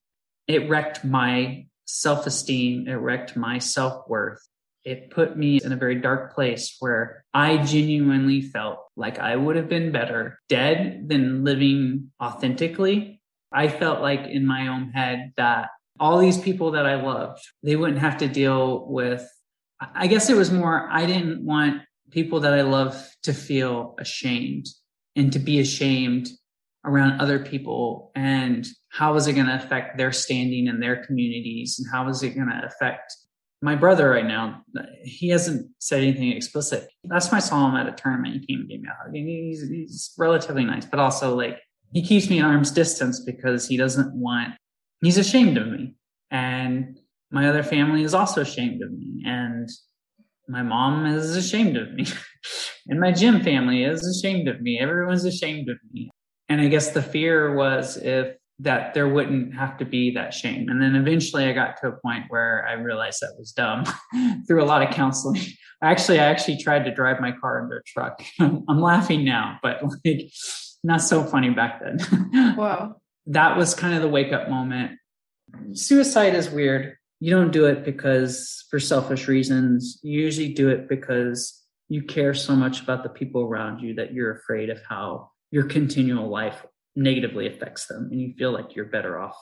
[0.50, 4.40] it wrecked my self esteem, it wrecked my self worth.
[4.84, 9.54] It put me in a very dark place where I genuinely felt like I would
[9.54, 13.19] have been better dead than living authentically.
[13.52, 17.76] I felt like in my own head that all these people that I loved, they
[17.76, 19.28] wouldn't have to deal with.
[19.80, 24.66] I guess it was more, I didn't want people that I love to feel ashamed
[25.16, 26.28] and to be ashamed
[26.84, 28.10] around other people.
[28.14, 31.78] And how is it going to affect their standing in their communities?
[31.78, 33.14] And how is it going to affect
[33.62, 34.62] my brother right now?
[35.04, 36.88] He hasn't said anything explicit.
[37.04, 38.34] Last time i saw him at a tournament.
[38.40, 39.14] He came and gave me a hug.
[39.14, 41.58] And he's, he's relatively nice but also like
[41.92, 44.54] he keeps me at arm's distance because he doesn't want
[45.02, 45.94] he's ashamed of me
[46.30, 46.98] and
[47.30, 49.68] my other family is also ashamed of me and
[50.48, 52.04] my mom is ashamed of me
[52.88, 56.10] and my gym family is ashamed of me everyone's ashamed of me
[56.48, 60.68] and I guess the fear was if that there wouldn't have to be that shame.
[60.68, 63.84] And then eventually I got to a point where I realized that was dumb
[64.46, 65.40] through a lot of counseling.
[65.82, 68.22] Actually, I actually tried to drive my car into a truck.
[68.38, 70.30] I'm laughing now, but like
[70.82, 71.98] not so funny back then.
[72.56, 72.96] Wow.
[73.26, 74.98] that was kind of the wake up moment.
[75.72, 76.96] Suicide is weird.
[77.20, 79.98] You don't do it because for selfish reasons.
[80.02, 84.12] You usually do it because you care so much about the people around you that
[84.12, 86.64] you're afraid of how your continual life
[86.96, 89.36] negatively affects them and you feel like you're better off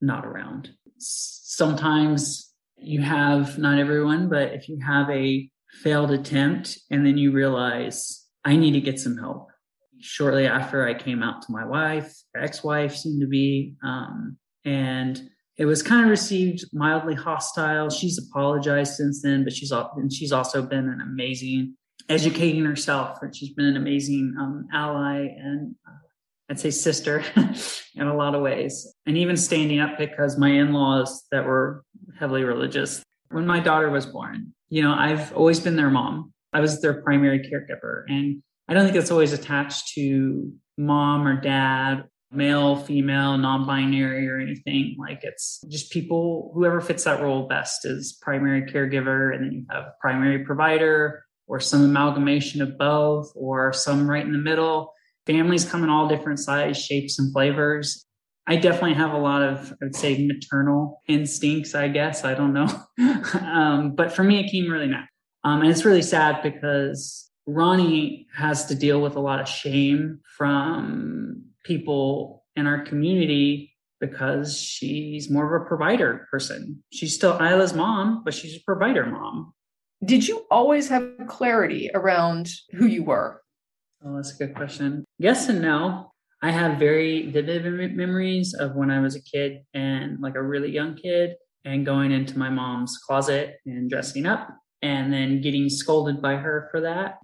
[0.00, 0.70] not around.
[0.98, 5.50] Sometimes you have, not everyone, but if you have a
[5.82, 9.48] failed attempt and then you realize, I need to get some help.
[10.00, 15.20] Shortly after I came out to my wife, ex wife seemed to be, um, and
[15.56, 17.88] it was kind of received mildly hostile.
[17.88, 21.76] She's apologized since then, but she's and she's also been an amazing
[22.08, 23.18] educating herself.
[23.22, 25.92] And she's been an amazing um, ally and uh,
[26.50, 27.24] I'd say sister
[27.94, 28.94] in a lot of ways.
[29.06, 31.82] And even standing up because my in laws that were
[32.18, 36.32] heavily religious, when my daughter was born, you know, I've always been their mom.
[36.52, 38.04] I was their primary caregiver.
[38.08, 44.28] And I don't think it's always attached to mom or dad, male, female, non binary,
[44.28, 44.96] or anything.
[44.98, 49.34] Like it's just people, whoever fits that role best is primary caregiver.
[49.34, 54.32] And then you have primary provider, or some amalgamation of both, or some right in
[54.32, 54.92] the middle.
[55.26, 58.04] Families come in all different size, shapes, and flavors.
[58.48, 62.24] I definitely have a lot of, I would say, maternal instincts, I guess.
[62.24, 62.68] I don't know.
[63.40, 65.08] um, but for me, it came really natural.
[65.42, 70.20] Um, and it's really sad because Ronnie has to deal with a lot of shame
[70.36, 76.82] from people in our community because she's more of a provider person.
[76.92, 79.52] She's still Isla's mom, but she's a provider mom.
[80.04, 83.42] Did you always have clarity around who you were?
[84.04, 85.04] Oh, that's a good question.
[85.18, 86.12] Yes and no.
[86.42, 90.70] I have very vivid memories of when I was a kid and like a really
[90.70, 91.34] young kid
[91.64, 94.48] and going into my mom's closet and dressing up
[94.82, 97.16] and then getting scolded by her for that.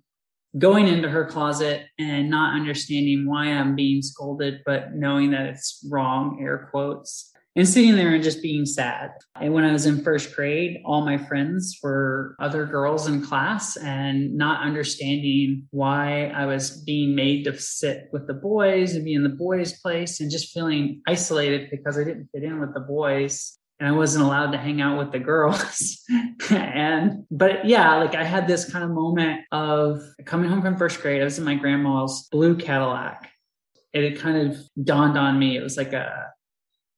[0.59, 5.87] Going into her closet and not understanding why I'm being scolded, but knowing that it's
[5.91, 9.11] wrong, air quotes, and sitting there and just being sad.
[9.41, 13.77] And when I was in first grade, all my friends were other girls in class
[13.77, 19.15] and not understanding why I was being made to sit with the boys and be
[19.15, 22.81] in the boys' place and just feeling isolated because I didn't fit in with the
[22.81, 26.05] boys and I wasn't allowed to hang out with the girls.
[26.51, 31.01] and, but yeah, like I had this kind of moment of coming home from first
[31.01, 31.21] grade.
[31.21, 33.29] I was in my grandma's blue Cadillac.
[33.93, 35.57] It had kind of dawned on me.
[35.57, 36.29] It was like a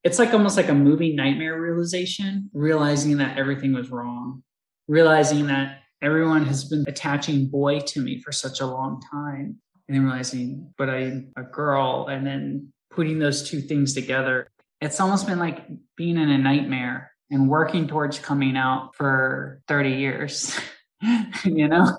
[0.02, 4.42] it's like almost like a movie nightmare realization, realizing that everything was wrong,
[4.86, 9.56] realizing that everyone has been attaching boy to me for such a long time,
[9.88, 14.48] and then realizing, but I'm a girl, and then putting those two things together.
[14.84, 15.64] It's almost been like
[15.96, 20.60] being in a nightmare and working towards coming out for 30 years.
[21.44, 21.96] you know,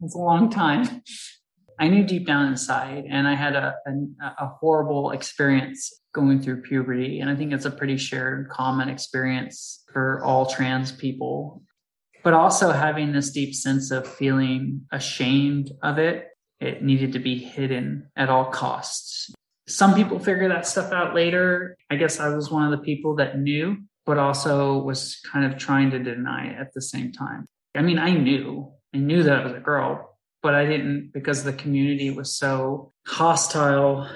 [0.00, 1.02] it's a long time.
[1.78, 3.92] I knew deep down inside, and I had a, a,
[4.44, 7.20] a, horrible experience going through puberty.
[7.20, 11.62] And I think it's a pretty shared, common experience for all trans people.
[12.24, 16.26] But also having this deep sense of feeling ashamed of it,
[16.58, 19.30] it needed to be hidden at all costs.
[19.68, 21.76] Some people figure that stuff out later.
[21.90, 25.58] I guess I was one of the people that knew but also was kind of
[25.58, 27.44] trying to deny it at the same time.
[27.74, 31.42] I mean, I knew, I knew that I was a girl, but I didn't because
[31.42, 34.08] the community was so hostile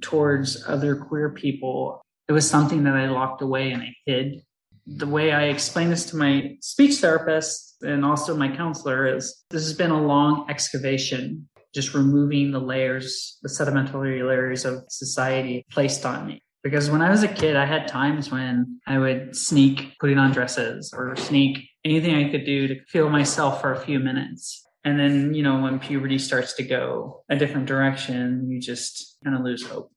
[0.00, 2.02] towards other queer people.
[2.28, 4.42] It was something that I locked away and I hid.
[4.86, 9.62] The way I explain this to my speech therapist and also my counselor is this
[9.62, 16.04] has been a long excavation, just removing the layers, the sedimentary layers of society placed
[16.04, 16.42] on me.
[16.62, 20.30] Because when I was a kid, I had times when I would sneak putting on
[20.30, 24.64] dresses or sneak anything I could do to feel myself for a few minutes.
[24.84, 29.36] And then, you know, when puberty starts to go a different direction, you just kind
[29.36, 29.90] of lose hope.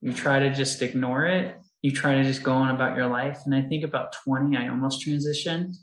[0.00, 1.56] You try to just ignore it.
[1.80, 3.40] You try to just go on about your life.
[3.44, 5.74] And I think about 20, I almost transitioned.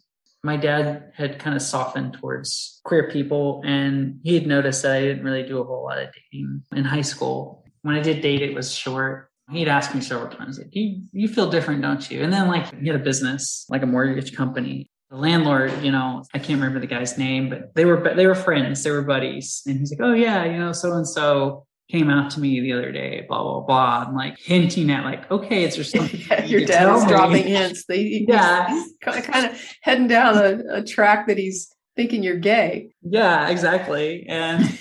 [0.43, 5.01] My dad had kind of softened towards queer people, and he had noticed that I
[5.01, 7.65] didn't really do a whole lot of dating in high school.
[7.81, 9.29] When I did date, it was short.
[9.51, 12.21] He'd ask me several times, like, you, you feel different, don't you?
[12.21, 16.23] And then, like, he had a business, like a mortgage company the landlord, you know,
[16.33, 19.63] I can't remember the guy's name, but they were they were friends, they were buddies,
[19.65, 22.73] and he's like, "Oh yeah, you know, so and so came out to me the
[22.73, 26.45] other day, blah blah blah," and like hinting at like, "Okay, is there something?" yeah,
[26.45, 27.85] your dad is dropping hints.
[27.85, 32.91] They, yeah, kind of heading down a, a track that he's thinking you're gay.
[33.01, 34.79] Yeah, exactly, and.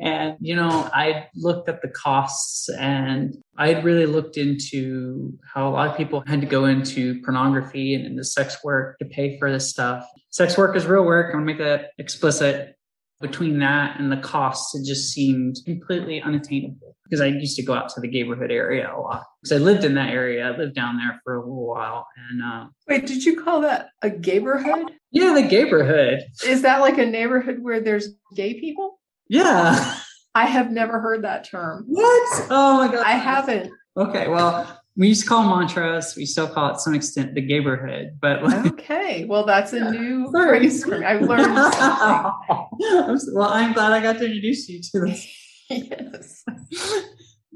[0.01, 5.71] and you know i looked at the costs and i'd really looked into how a
[5.71, 9.51] lot of people had to go into pornography and into sex work to pay for
[9.51, 12.77] this stuff sex work is real work i'm gonna make that explicit
[13.25, 17.73] between that and the costs, it just seemed completely unattainable because I used to go
[17.73, 20.47] out to the neighborhood area a lot because I lived in that area.
[20.47, 22.07] I lived down there for a little while.
[22.29, 24.93] And uh, wait, did you call that a neighborhood?
[25.11, 26.21] Yeah, the neighborhood.
[26.45, 29.01] Is that like a neighborhood where there's gay people?
[29.29, 29.99] Yeah.
[30.35, 31.85] I have never heard that term.
[31.87, 32.47] What?
[32.51, 33.07] Oh my god.
[33.07, 33.73] I haven't.
[33.97, 36.15] Okay, well, we used to call Montrose.
[36.17, 39.25] We still call it to some extent the neighborhood, but like, okay.
[39.25, 41.05] Well, that's a new phrase for me.
[41.05, 43.35] I've learned something.
[43.35, 45.27] well, I'm glad I got to introduce you to this.
[45.71, 46.45] yes.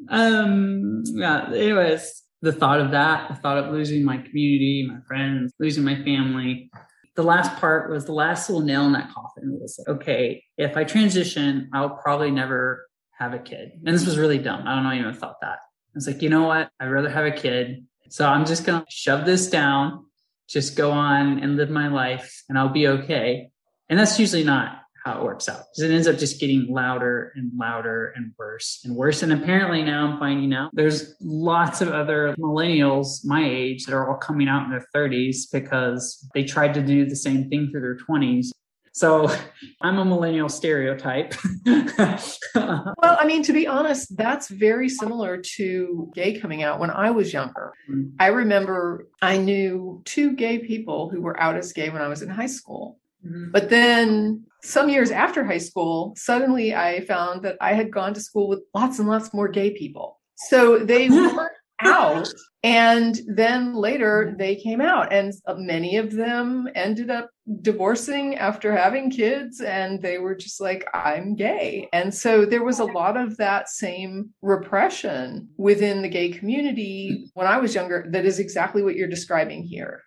[0.09, 1.05] um.
[1.07, 1.47] Yeah.
[1.53, 6.03] Anyways, the thought of that, the thought of losing my community, my friends, losing my
[6.03, 6.70] family.
[7.14, 10.76] The last part was the last little nail in that coffin It was okay, if
[10.76, 12.86] I transition, I'll probably never
[13.18, 13.72] have a kid.
[13.84, 14.62] And this was really dumb.
[14.66, 15.59] I don't know even thought that
[15.99, 16.70] was like, you know what?
[16.78, 17.84] I'd rather have a kid.
[18.09, 20.07] So I'm just going to shove this down,
[20.49, 23.51] just go on and live my life and I'll be okay.
[23.88, 27.32] And that's usually not how it works out because it ends up just getting louder
[27.34, 29.22] and louder and worse and worse.
[29.22, 34.09] And apparently now I'm finding out there's lots of other millennials my age that are
[34.11, 37.80] all coming out in their 30s because they tried to do the same thing through
[37.80, 38.51] their 20s
[38.99, 39.30] so
[39.80, 41.34] I'm a millennial stereotype.
[41.66, 47.11] well, I mean, to be honest, that's very similar to gay coming out when I
[47.11, 47.72] was younger.
[47.90, 48.16] Mm-hmm.
[48.18, 52.22] I remember I knew two gay people who were out as gay when I was
[52.22, 52.99] in high school.
[53.24, 53.51] Mm-hmm.
[53.53, 58.20] But then some years after high school, suddenly I found that I had gone to
[58.20, 60.18] school with lots and lots more gay people.
[60.49, 62.29] So they weren't out.
[62.64, 64.37] And then later mm-hmm.
[64.37, 67.31] they came out, and many of them ended up
[67.62, 71.89] divorcing after having kids, and they were just like, I'm gay.
[71.93, 77.47] And so there was a lot of that same repression within the gay community when
[77.47, 80.03] I was younger that is exactly what you're describing here.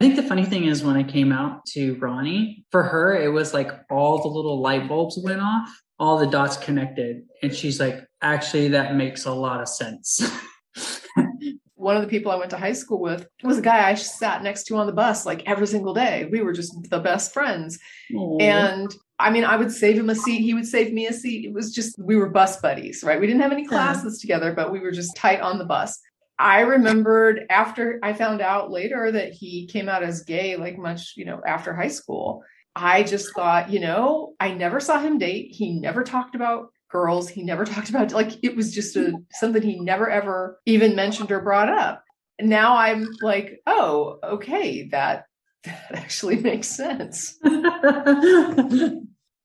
[0.00, 3.28] I think the funny thing is when I came out to Ronnie, for her, it
[3.28, 5.68] was like all the little light bulbs went off,
[5.98, 7.24] all the dots connected.
[7.42, 10.22] And she's like, actually, that makes a lot of sense.
[11.80, 14.42] one of the people I went to high school with was a guy I sat
[14.42, 16.28] next to on the bus like every single day.
[16.30, 17.78] We were just the best friends.
[18.12, 18.42] Aww.
[18.42, 20.42] And I mean, I would save him a seat.
[20.42, 21.46] He would save me a seat.
[21.46, 23.20] It was just, we were bus buddies, right?
[23.20, 25.98] We didn't have any classes together, but we were just tight on the bus.
[26.38, 31.14] I remembered after I found out later that he came out as gay, like much,
[31.16, 32.42] you know, after high school.
[32.74, 35.52] I just thought, you know, I never saw him date.
[35.52, 37.28] He never talked about girls.
[37.28, 41.30] He never talked about like it was just a something he never ever even mentioned
[41.32, 42.04] or brought up.
[42.38, 45.26] And now I'm like, oh, okay, that
[45.64, 47.38] that actually makes sense.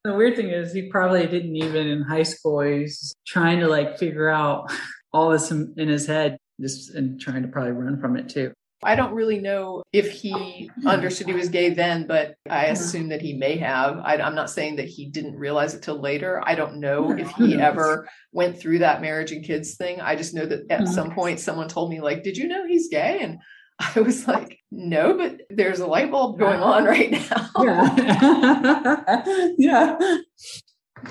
[0.06, 3.98] the weird thing is he probably didn't even in high school he's trying to like
[3.98, 4.72] figure out
[5.12, 8.54] all this in, in his head just and trying to probably run from it too
[8.86, 12.74] I don't really know if he understood he was gay then, but I mm-hmm.
[12.74, 13.98] assume that he may have.
[13.98, 16.42] I, am not saying that he didn't realize it till later.
[16.46, 17.20] I don't know mm-hmm.
[17.20, 20.02] if he ever went through that marriage and kids thing.
[20.02, 20.94] I just know that at mm-hmm.
[20.94, 23.20] some point someone told me, like, did you know he's gay?
[23.22, 23.40] And
[23.96, 27.50] I was like, no, but there's a light bulb going on right now.
[27.64, 29.24] yeah.
[29.58, 30.18] yeah.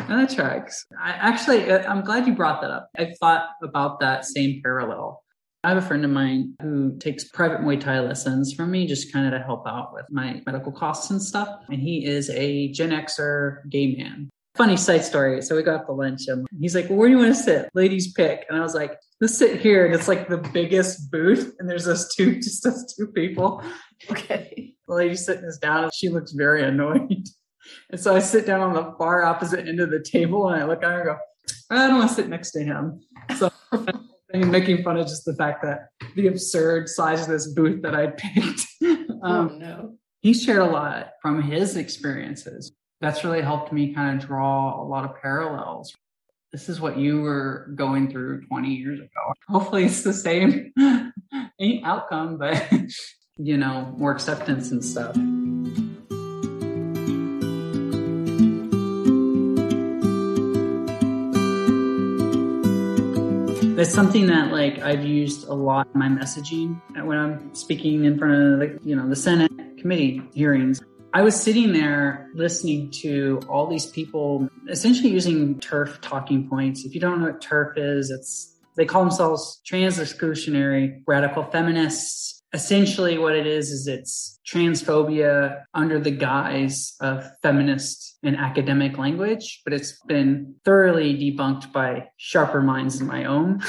[0.08, 0.86] That tracks.
[0.98, 2.88] I actually, uh, I'm glad you brought that up.
[2.96, 5.23] I thought about that same parallel
[5.64, 9.10] I have a friend of mine who takes private Muay Thai lessons from me, just
[9.10, 11.48] kind of to help out with my medical costs and stuff.
[11.70, 14.28] And he is a Gen Xer gay man.
[14.56, 15.40] Funny side story.
[15.40, 17.42] So we go up to lunch and he's like, well, where do you want to
[17.42, 17.70] sit?
[17.72, 18.44] Ladies pick.
[18.50, 19.86] And I was like, let's sit here.
[19.86, 21.54] And it's like the biggest booth.
[21.58, 23.62] And there's those two, just those two people.
[24.10, 24.74] Okay.
[24.86, 25.90] The lady sitting us down.
[25.94, 27.26] She looks very annoyed.
[27.90, 30.66] And so I sit down on the far opposite end of the table and I
[30.66, 31.16] look at her and go,
[31.70, 33.00] I don't want to sit next to him.
[33.38, 33.50] So
[34.34, 37.94] I'm making fun of just the fact that the absurd size of this booth that
[37.94, 38.66] I picked.
[39.22, 39.94] Um, oh, no.
[40.20, 42.72] He shared a lot from his experiences.
[43.00, 45.94] That's really helped me kind of draw a lot of parallels.
[46.52, 49.32] This is what you were going through 20 years ago.
[49.48, 50.74] Hopefully, it's the same
[51.84, 52.70] outcome, but
[53.38, 55.16] you know, more acceptance and stuff.
[63.74, 68.16] That's something that like I've used a lot in my messaging when I'm speaking in
[68.16, 70.80] front of the you know the Senate committee hearings.
[71.12, 76.84] I was sitting there listening to all these people essentially using TERF talking points.
[76.84, 82.43] If you don't know what TERF is, it's they call themselves trans exclusionary radical feminists
[82.54, 89.60] essentially what it is is it's transphobia under the guise of feminist and academic language
[89.64, 93.60] but it's been thoroughly debunked by sharper minds than my own.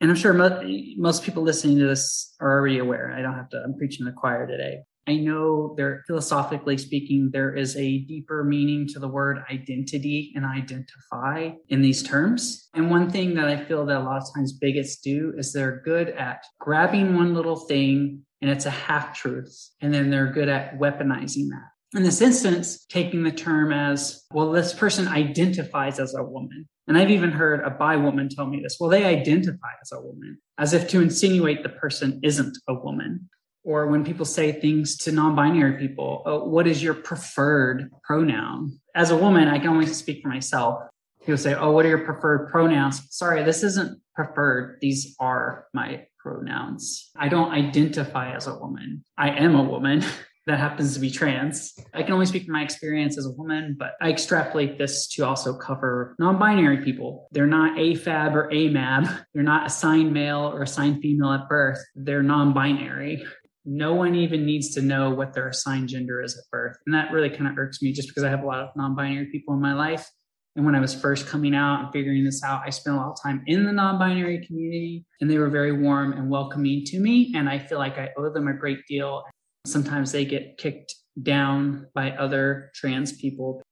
[0.00, 3.10] And i'm sure most people listening to this are already aware.
[3.10, 7.30] I don't have to i'm preaching to the choir today I know there, philosophically speaking,
[7.32, 12.68] there is a deeper meaning to the word identity and identify in these terms.
[12.74, 15.80] And one thing that I feel that a lot of times bigots do is they're
[15.82, 19.70] good at grabbing one little thing and it's a half truth.
[19.80, 21.96] And then they're good at weaponizing that.
[21.96, 26.68] In this instance, taking the term as, well, this person identifies as a woman.
[26.86, 28.76] And I've even heard a bi woman tell me this.
[28.78, 33.30] Well, they identify as a woman, as if to insinuate the person isn't a woman
[33.64, 39.10] or when people say things to non-binary people oh, what is your preferred pronoun as
[39.10, 40.82] a woman i can only speak for myself
[41.20, 46.04] people say oh what are your preferred pronouns sorry this isn't preferred these are my
[46.18, 50.04] pronouns i don't identify as a woman i am a woman
[50.48, 51.78] that happens to be trans.
[51.92, 55.26] I can only speak from my experience as a woman, but I extrapolate this to
[55.26, 57.28] also cover non binary people.
[57.32, 59.24] They're not AFAB or AMAB.
[59.34, 61.78] They're not assigned male or assigned female at birth.
[61.94, 63.24] They're non binary
[63.70, 66.78] no one even needs to know what their assigned gender is at birth.
[66.86, 68.96] And that really kind of irks me just because I have a lot of non
[68.96, 70.08] binary people in my life.
[70.56, 73.10] And when I was first coming out and figuring this out, I spent a lot
[73.10, 76.98] of time in the non binary community and they were very warm and welcoming to
[76.98, 77.30] me.
[77.36, 79.22] And I feel like I owe them a great deal.
[79.66, 83.62] Sometimes they get kicked down by other trans people.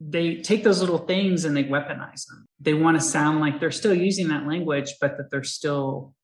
[0.00, 2.46] They take those little things and they weaponize them.
[2.60, 6.14] They want to sound like they're still using that language, but that they're still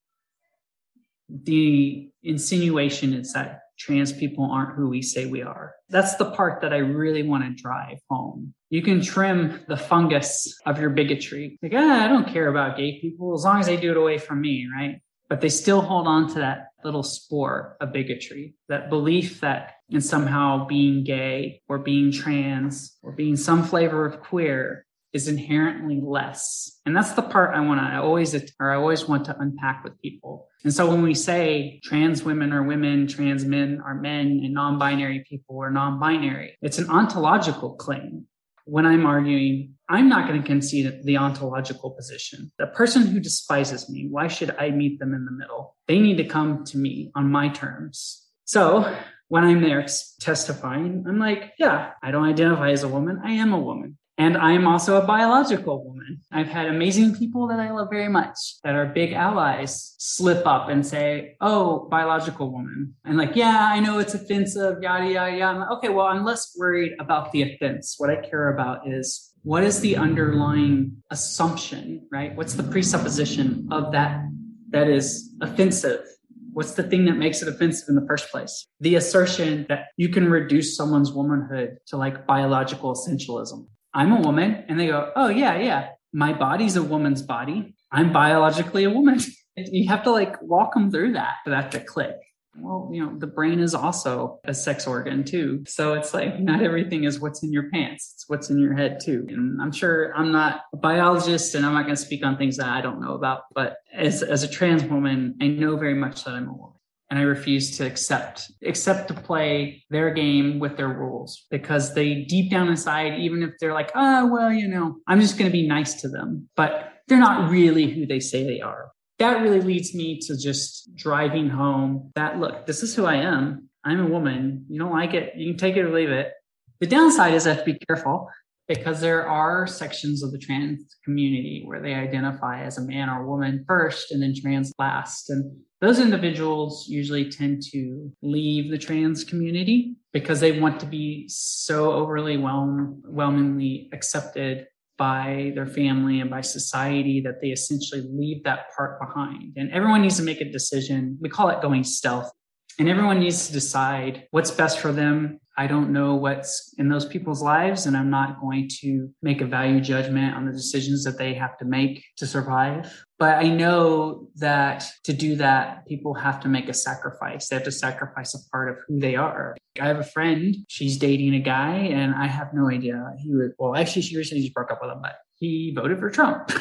[1.29, 5.73] the insinuation is that trans people aren't who we say we are.
[5.89, 8.53] That's the part that I really want to drive home.
[8.69, 11.59] You can trim the fungus of your bigotry.
[11.61, 14.17] Like, ah, I don't care about gay people as long as they do it away
[14.17, 15.01] from me, right?
[15.29, 20.01] But they still hold on to that little spore of bigotry, that belief that in
[20.01, 24.84] somehow being gay or being trans or being some flavor of queer
[25.15, 26.77] is inherently less.
[26.85, 29.81] And that's the part I want to I always, or I always want to unpack
[29.85, 30.49] with people.
[30.65, 34.77] And so when we say trans women are women, trans men are men, and non
[34.77, 38.27] binary people are non binary, it's an ontological claim.
[38.65, 42.51] When I'm arguing, I'm not going to concede the ontological position.
[42.57, 45.77] The person who despises me, why should I meet them in the middle?
[45.87, 48.27] They need to come to me on my terms.
[48.43, 48.93] So
[49.29, 49.85] when I'm there
[50.19, 53.21] testifying, I'm like, yeah, I don't identify as a woman.
[53.23, 53.97] I am a woman.
[54.17, 56.21] And I'm also a biological woman.
[56.31, 60.69] I've had amazing people that I love very much that are big allies slip up
[60.69, 62.95] and say, Oh, biological woman.
[63.03, 65.59] And like, yeah, I know it's offensive, yada, yada, yada.
[65.59, 67.95] Like, okay, well, I'm less worried about the offense.
[67.97, 72.35] What I care about is what is the underlying assumption, right?
[72.35, 74.25] What's the presupposition of that
[74.69, 76.05] that is offensive?
[76.53, 78.65] What's the thing that makes it offensive in the first place?
[78.79, 83.67] The assertion that you can reduce someone's womanhood to like biological essentialism.
[83.95, 84.65] I'm a woman.
[84.67, 85.89] And they go, oh, yeah, yeah.
[86.13, 87.73] My body's a woman's body.
[87.91, 89.19] I'm biologically a woman.
[89.55, 92.15] you have to like walk them through that for that to click.
[92.57, 95.63] Well, you know, the brain is also a sex organ too.
[95.67, 98.99] So it's like not everything is what's in your pants, it's what's in your head
[99.03, 99.25] too.
[99.29, 102.55] And I'm sure I'm not a biologist and I'm not going to speak on things
[102.57, 103.41] that I don't know about.
[103.53, 106.74] But as, as a trans woman, I know very much that I'm a woman
[107.09, 112.23] and I refuse to accept accept to play their game with their rules because they
[112.23, 115.55] deep down inside, even if they're like, oh well, you know, I'm just going to
[115.55, 118.89] be nice to them, but they're not really who they say they are.
[119.19, 123.69] that really leads me to just driving home that look, this is who I am.
[123.83, 124.65] I'm a woman.
[124.67, 126.31] You don't like it, you can take it or leave it.
[126.79, 128.29] The downside is I have to be careful
[128.67, 133.25] because there are sections of the trans community where they identify as a man or
[133.25, 135.29] woman first and then trans last.
[135.29, 141.25] And those individuals usually tend to leave the trans community because they want to be
[141.27, 144.65] so overwhelmingly accepted
[144.97, 149.53] by their family and by society that they essentially leave that part behind.
[149.57, 151.17] And everyone needs to make a decision.
[151.21, 152.31] We call it going stealth.
[152.79, 157.05] And everyone needs to decide what's best for them I don't know what's in those
[157.05, 161.17] people's lives, and I'm not going to make a value judgment on the decisions that
[161.17, 163.05] they have to make to survive.
[163.17, 167.47] But I know that to do that, people have to make a sacrifice.
[167.47, 169.55] They have to sacrifice a part of who they are.
[169.79, 173.13] I have a friend, she's dating a guy, and I have no idea.
[173.19, 176.09] He would, well, actually, she recently just broke up with him, but he voted for
[176.09, 176.51] Trump.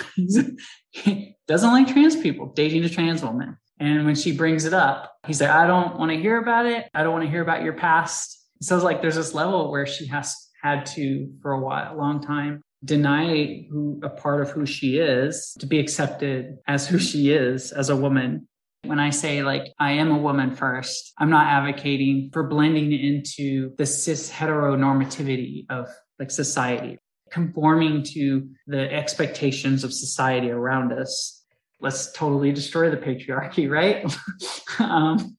[0.90, 3.56] he doesn't like trans people, dating a trans woman.
[3.80, 6.88] And when she brings it up, he's like, I don't want to hear about it.
[6.94, 9.86] I don't want to hear about your past so it's like there's this level where
[9.86, 14.50] she has had to for a while, a long time, deny who a part of
[14.50, 18.48] who she is to be accepted as who she is as a woman.
[18.84, 23.74] When I say like I am a woman first, I'm not advocating for blending into
[23.76, 25.88] the cis heteronormativity of
[26.18, 26.98] like society,
[27.30, 31.42] conforming to the expectations of society around us.
[31.80, 34.04] Let's totally destroy the patriarchy, right?
[34.78, 35.36] um,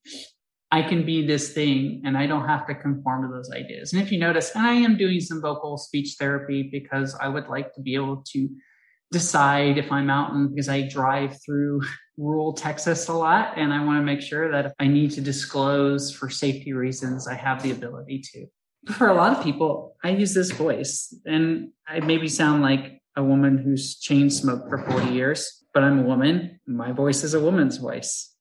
[0.71, 3.93] I can be this thing and I don't have to conform to those ideas.
[3.93, 7.73] And if you notice, I am doing some vocal speech therapy because I would like
[7.75, 8.49] to be able to
[9.11, 11.81] decide if I'm out and because I drive through
[12.17, 15.21] rural Texas a lot and I want to make sure that if I need to
[15.21, 18.47] disclose for safety reasons, I have the ability to.
[18.93, 23.23] For a lot of people, I use this voice and I maybe sound like a
[23.23, 26.59] woman who's chain smoked for 40 years, but I'm a woman.
[26.67, 28.34] My voice is a woman's voice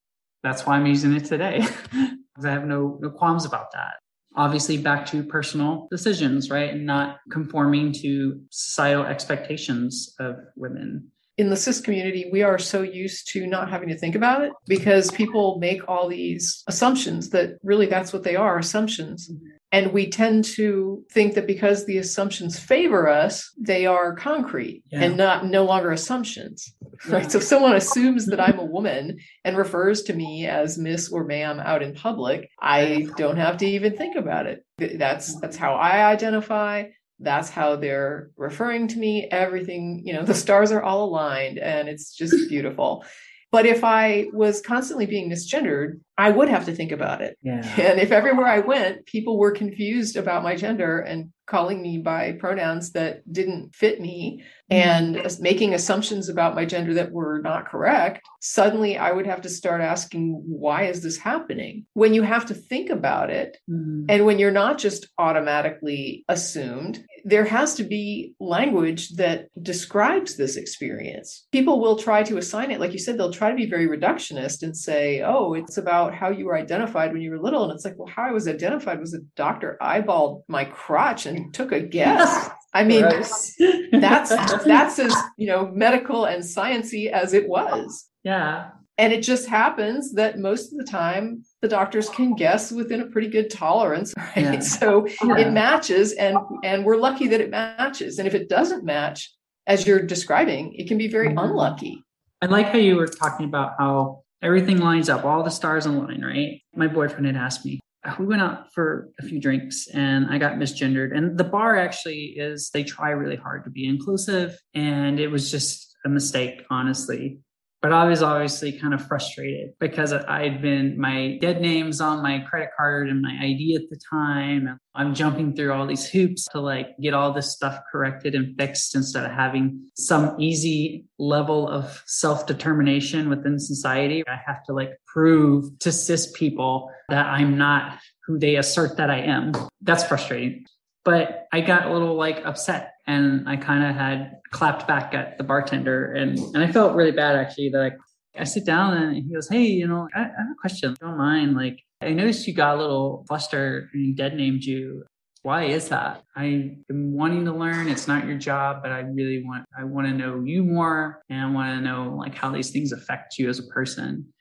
[0.45, 1.67] that's why I'm using it today.
[2.35, 3.95] Because I have no, no qualms about that.
[4.35, 6.69] Obviously, back to personal decisions, right?
[6.69, 11.13] And not conforming to societal expectations of women.
[11.37, 14.53] In the cis community, we are so used to not having to think about it
[14.67, 19.29] because people make all these assumptions that really that's what they are assumptions.
[19.29, 19.47] Mm-hmm.
[19.75, 25.03] And we tend to think that because the assumptions favor us, they are concrete yeah.
[25.03, 26.73] and not no longer assumptions.
[27.09, 27.17] Yeah.
[27.17, 27.33] Right.
[27.33, 31.25] So if someone assumes that I'm a woman and refers to me as Miss or
[31.25, 34.65] Ma'am out in public, I don't have to even think about it.
[34.79, 36.91] That's that's how I identify.
[37.21, 39.29] That's how they're referring to me.
[39.31, 43.05] Everything, you know, the stars are all aligned and it's just beautiful.
[43.53, 47.39] But if I was constantly being misgendered, I would have to think about it.
[47.41, 47.63] Yeah.
[47.79, 52.33] And if everywhere I went, people were confused about my gender and calling me by
[52.33, 55.43] pronouns that didn't fit me and mm-hmm.
[55.43, 59.81] making assumptions about my gender that were not correct, suddenly I would have to start
[59.81, 61.87] asking, why is this happening?
[61.93, 64.07] When you have to think about it, mm-hmm.
[64.09, 70.57] and when you're not just automatically assumed, there has to be language that describes this
[70.57, 71.47] experience.
[71.53, 74.63] People will try to assign it, like you said, they'll try to be very reductionist
[74.63, 77.65] and say, oh, it's about how you were identified when you were little.
[77.65, 81.35] And it's like, well, how I was identified was a doctor eyeballed my crotch and
[81.35, 82.51] and took a guess.
[82.75, 83.57] I mean, that's
[83.93, 88.09] that's as you know medical and sciency as it was.
[88.25, 88.71] Yeah.
[88.97, 93.07] And it just happens that most of the time the doctors can guess within a
[93.07, 94.37] pretty good tolerance, right?
[94.37, 94.59] Yeah.
[94.61, 95.39] So yeah.
[95.39, 98.19] it matches, and and we're lucky that it matches.
[98.19, 99.33] And if it doesn't match,
[99.67, 101.39] as you're describing, it can be very mm-hmm.
[101.39, 102.03] unlucky.
[102.43, 106.23] I like how you were talking about how everything lines up, all the stars align,
[106.23, 106.61] right?
[106.75, 107.81] My boyfriend had asked me,
[108.19, 111.17] we went out for a few drinks and I got misgendered.
[111.17, 114.59] And the bar actually is, they try really hard to be inclusive.
[114.75, 117.39] And it was just a mistake, honestly.
[117.85, 122.39] But I was obviously kind of frustrated because I'd been my dead names on my
[122.39, 124.79] credit card and my ID at the time.
[124.95, 128.97] I'm jumping through all these hoops to like get all this stuff corrected and fixed
[128.97, 134.25] instead of having some easy level of self determination within society.
[134.27, 139.11] I have to like prove to cis people that I'm not who they assert that
[139.11, 139.53] I am.
[139.83, 140.65] That's frustrating.
[141.05, 145.39] But I got a little like upset and I kind of had clapped back at
[145.39, 149.15] the bartender and, and I felt really bad actually that I, I sit down and
[149.15, 150.97] he goes, Hey, you know, I, I have a question.
[151.01, 151.57] Don't mind.
[151.57, 155.05] Like, I noticed you got a little flustered and dead named you.
[155.43, 156.23] Why is that?
[156.37, 157.89] i am wanting to learn.
[157.89, 161.41] It's not your job, but I really want, I want to know you more and
[161.41, 164.33] I want to know like how these things affect you as a person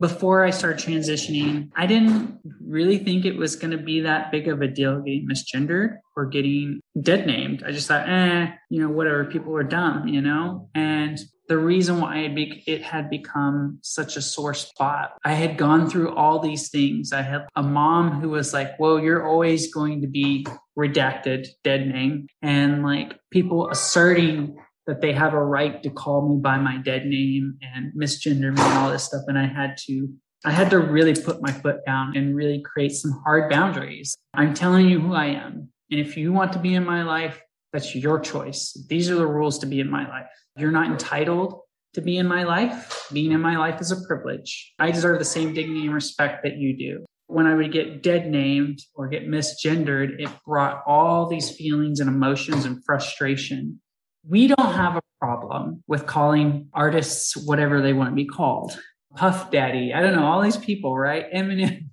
[0.00, 4.48] before I started transitioning, I didn't really think it was going to be that big
[4.48, 7.62] of a deal getting misgendered or getting dead named.
[7.64, 10.68] I just thought, eh, you know, whatever, people are dumb, you know?
[10.74, 11.18] And
[11.48, 12.18] the reason why
[12.66, 15.12] it had become such a sore spot.
[15.24, 17.12] I had gone through all these things.
[17.12, 20.46] I had a mom who was like, Well, you're always going to be
[20.78, 22.28] redacted, dead name.
[22.40, 27.06] And like people asserting that they have a right to call me by my dead
[27.06, 29.22] name and misgender me and all this stuff.
[29.26, 30.08] And I had to
[30.46, 34.14] I had to really put my foot down and really create some hard boundaries.
[34.34, 35.70] I'm telling you who I am.
[35.90, 37.40] And if you want to be in my life,
[37.72, 38.76] that's your choice.
[38.88, 40.26] These are the rules to be in my life.
[40.56, 41.60] You're not entitled
[41.94, 43.08] to be in my life.
[43.12, 44.74] Being in my life is a privilege.
[44.78, 47.04] I deserve the same dignity and respect that you do.
[47.26, 52.08] When I would get dead named or get misgendered, it brought all these feelings and
[52.08, 53.80] emotions and frustration.
[54.28, 58.78] We don't have a problem with calling artists whatever they want to be called.
[59.16, 61.30] Puff Daddy, I don't know, all these people, right?
[61.32, 61.88] Eminem.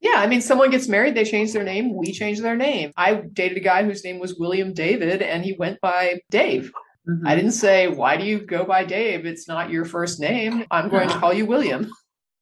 [0.00, 2.92] Yeah, I mean, someone gets married, they change their name, we change their name.
[2.96, 6.72] I dated a guy whose name was William David, and he went by Dave.
[7.08, 7.26] Mm-hmm.
[7.26, 9.26] I didn't say, Why do you go by Dave?
[9.26, 10.64] It's not your first name.
[10.70, 11.90] I'm going to call you William.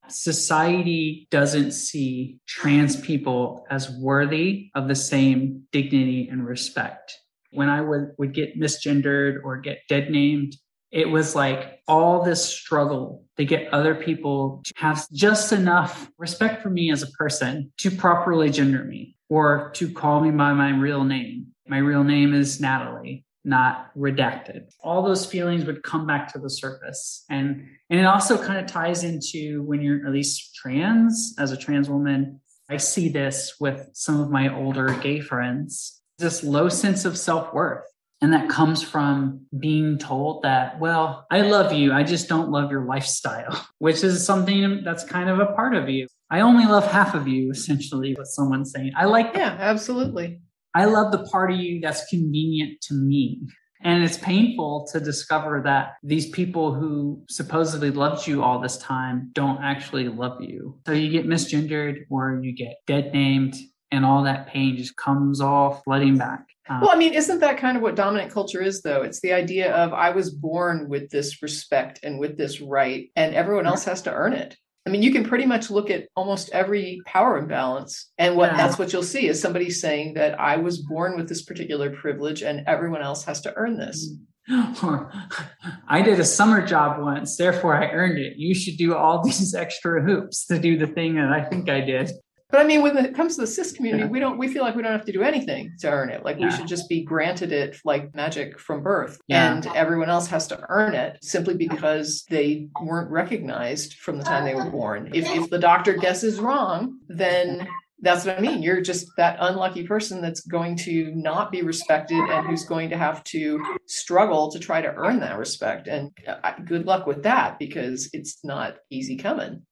[0.09, 7.19] Society doesn't see trans people as worthy of the same dignity and respect.
[7.51, 10.57] When I would, would get misgendered or get dead named,
[10.91, 16.63] it was like all this struggle to get other people to have just enough respect
[16.63, 20.71] for me as a person to properly gender me or to call me by my
[20.71, 21.49] real name.
[21.67, 24.71] My real name is Natalie, not redacted.
[24.81, 27.25] All those feelings would come back to the surface.
[27.29, 31.57] And and it also kind of ties into when you're at least trans as a
[31.57, 32.41] trans woman.
[32.71, 35.98] I see this with some of my older gay friends.
[36.19, 37.85] This low sense of self-worth
[38.21, 41.93] and that comes from being told that, well, I love you.
[41.93, 45.89] I just don't love your lifestyle, which is something that's kind of a part of
[45.89, 46.09] you.
[46.31, 48.93] I only love half of you, essentially, what someone's saying.
[48.97, 50.41] I like, yeah, absolutely.
[50.75, 53.41] I love the part of you that's convenient to me.
[53.81, 59.31] And it's painful to discover that these people who supposedly loved you all this time
[59.33, 60.81] don't actually love you.
[60.85, 63.55] So you get misgendered or you get dead named
[63.91, 66.47] and all that pain just comes all flooding back.
[66.69, 69.03] Um, well, I mean, isn't that kind of what dominant culture is, though?
[69.03, 73.35] It's the idea of I was born with this respect and with this right, and
[73.35, 74.57] everyone else has to earn it.
[74.87, 78.57] I mean, you can pretty much look at almost every power imbalance, and what yeah.
[78.59, 82.43] that's what you'll see is somebody saying that I was born with this particular privilege,
[82.43, 84.15] and everyone else has to earn this.
[84.51, 88.39] I did a summer job once, therefore I earned it.
[88.39, 91.81] You should do all these extra hoops to do the thing that I think I
[91.81, 92.11] did.
[92.51, 94.09] But I mean, when it comes to the cis community, yeah.
[94.09, 96.25] we don't we feel like we don't have to do anything to earn it.
[96.25, 96.47] Like yeah.
[96.47, 99.21] we should just be granted it like magic from birth.
[99.29, 99.53] Yeah.
[99.53, 104.45] And everyone else has to earn it simply because they weren't recognized from the time
[104.45, 105.11] they were born.
[105.13, 107.69] If if the doctor guesses wrong, then
[108.01, 108.63] that's what I mean.
[108.63, 112.97] You're just that unlucky person that's going to not be respected and who's going to
[112.97, 115.89] have to struggle to try to earn that respect.
[115.89, 119.63] And uh, good luck with that because it's not easy coming.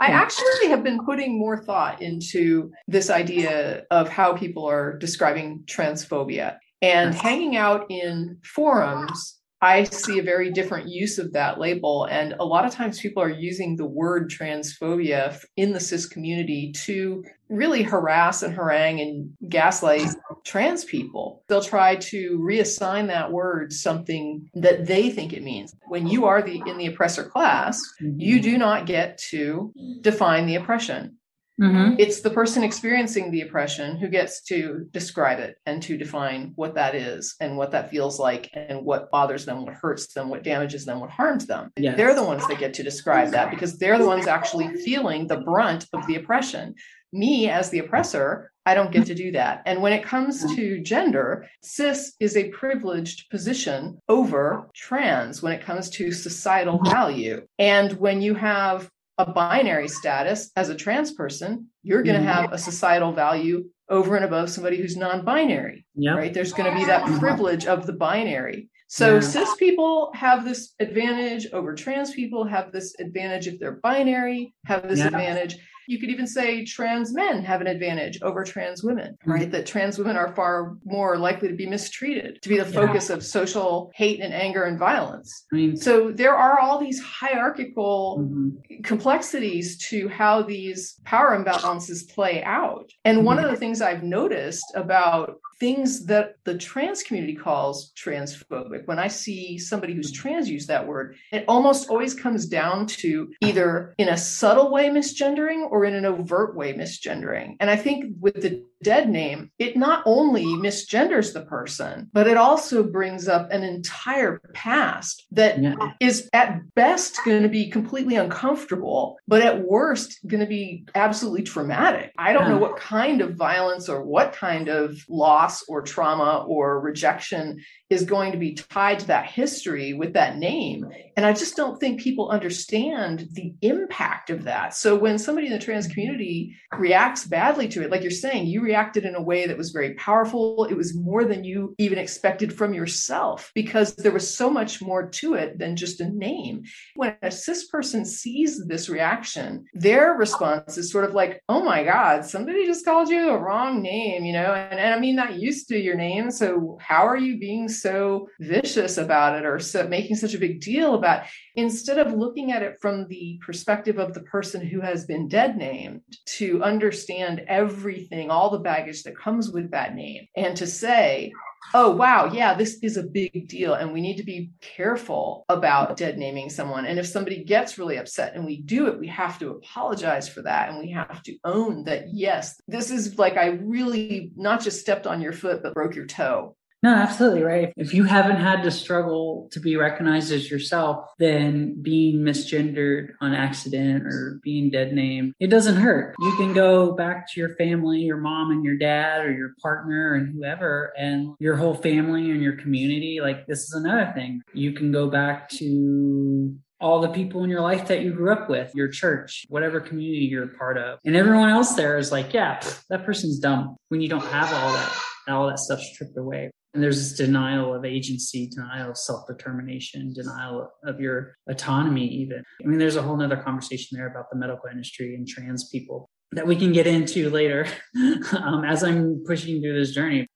[0.00, 5.64] I actually have been putting more thought into this idea of how people are describing
[5.66, 12.04] transphobia and hanging out in forums I see a very different use of that label.
[12.10, 16.72] And a lot of times people are using the word transphobia in the cis community
[16.84, 20.08] to really harass and harangue and gaslight
[20.44, 21.42] trans people.
[21.48, 25.74] They'll try to reassign that word something that they think it means.
[25.88, 28.42] When you are the in the oppressor class, you mm-hmm.
[28.42, 31.16] do not get to define the oppression.
[31.60, 31.94] Mm-hmm.
[31.98, 36.74] It's the person experiencing the oppression who gets to describe it and to define what
[36.74, 40.42] that is and what that feels like and what bothers them, what hurts them, what
[40.42, 41.70] damages them, what harms them.
[41.76, 41.96] Yes.
[41.96, 45.38] They're the ones that get to describe that because they're the ones actually feeling the
[45.38, 46.74] brunt of the oppression.
[47.12, 49.62] Me, as the oppressor, I don't get to do that.
[49.66, 55.62] And when it comes to gender, cis is a privileged position over trans when it
[55.62, 57.46] comes to societal value.
[57.58, 62.42] And when you have a binary status as a trans person, you're going to mm-hmm.
[62.42, 65.86] have a societal value over and above somebody who's non-binary.
[65.94, 66.16] Yep.
[66.16, 66.34] Right?
[66.34, 68.70] There's going to be that privilege of the binary.
[68.88, 69.20] So yeah.
[69.20, 74.88] cis people have this advantage over trans people, have this advantage if they're binary, have
[74.88, 75.06] this yeah.
[75.06, 75.56] advantage
[75.86, 79.42] you could even say trans men have an advantage over trans women, right?
[79.42, 79.50] Mm-hmm.
[79.50, 83.24] That trans women are far more likely to be mistreated, to be the focus of
[83.24, 85.46] social hate and anger and violence.
[85.52, 88.82] I mean, so there are all these hierarchical mm-hmm.
[88.82, 92.90] complexities to how these power imbalances play out.
[93.04, 93.26] And mm-hmm.
[93.26, 98.86] one of the things I've noticed about things that the trans community calls transphobic.
[98.86, 103.32] When I see somebody who's trans use that word, it almost always comes down to
[103.40, 107.56] either in a subtle way misgendering or in an overt way misgendering.
[107.58, 112.36] And I think with the dead name, it not only misgenders the person, but it
[112.36, 115.74] also brings up an entire past that yeah.
[115.98, 121.42] is at best going to be completely uncomfortable, but at worst going to be absolutely
[121.42, 122.12] traumatic.
[122.16, 122.50] I don't yeah.
[122.50, 127.60] know what kind of violence or what kind of loss or trauma or rejection
[127.90, 130.86] is going to be tied to that history with that name.
[131.16, 134.74] And I just don't think people understand the impact of that.
[134.74, 138.60] So when somebody in the trans community reacts badly to it, like you're saying, you
[138.62, 140.64] reacted in a way that was very powerful.
[140.64, 145.08] It was more than you even expected from yourself because there was so much more
[145.08, 146.64] to it than just a name.
[146.96, 151.84] When a cis person sees this reaction, their response is sort of like, oh my
[151.84, 154.52] God, somebody just called you a wrong name, you know?
[154.54, 156.30] And, and I mean, not used to your name.
[156.30, 160.60] So how are you being so vicious about it or so making such a big
[160.60, 161.30] deal about it?
[161.56, 165.53] instead of looking at it from the perspective of the person who has been dead
[165.56, 171.32] named to understand everything all the baggage that comes with that name and to say
[171.72, 175.96] oh wow yeah this is a big deal and we need to be careful about
[175.96, 176.84] dead naming someone.
[176.84, 180.42] And if somebody gets really upset and we do it we have to apologize for
[180.42, 184.80] that and we have to own that yes this is like i really not just
[184.80, 187.72] stepped on your foot but broke your toe no, absolutely right.
[187.78, 193.32] If you haven't had to struggle to be recognized as yourself, then being misgendered on
[193.32, 196.14] accident or being dead named, it doesn't hurt.
[196.20, 200.12] You can go back to your family, your mom and your dad, or your partner
[200.12, 203.18] and whoever, and your whole family and your community.
[203.22, 204.42] Like, this is another thing.
[204.52, 208.50] You can go back to all the people in your life that you grew up
[208.50, 210.98] with, your church, whatever community you're part of.
[211.06, 212.60] And everyone else there is like, yeah,
[212.90, 214.92] that person's dumb when you don't have all that,
[215.28, 216.50] all that stuff stripped away.
[216.74, 222.42] And there's this denial of agency, denial of self determination, denial of your autonomy, even.
[222.62, 226.10] I mean, there's a whole nother conversation there about the medical industry and trans people
[226.32, 227.66] that we can get into later
[228.32, 230.26] um, as I'm pushing through this journey.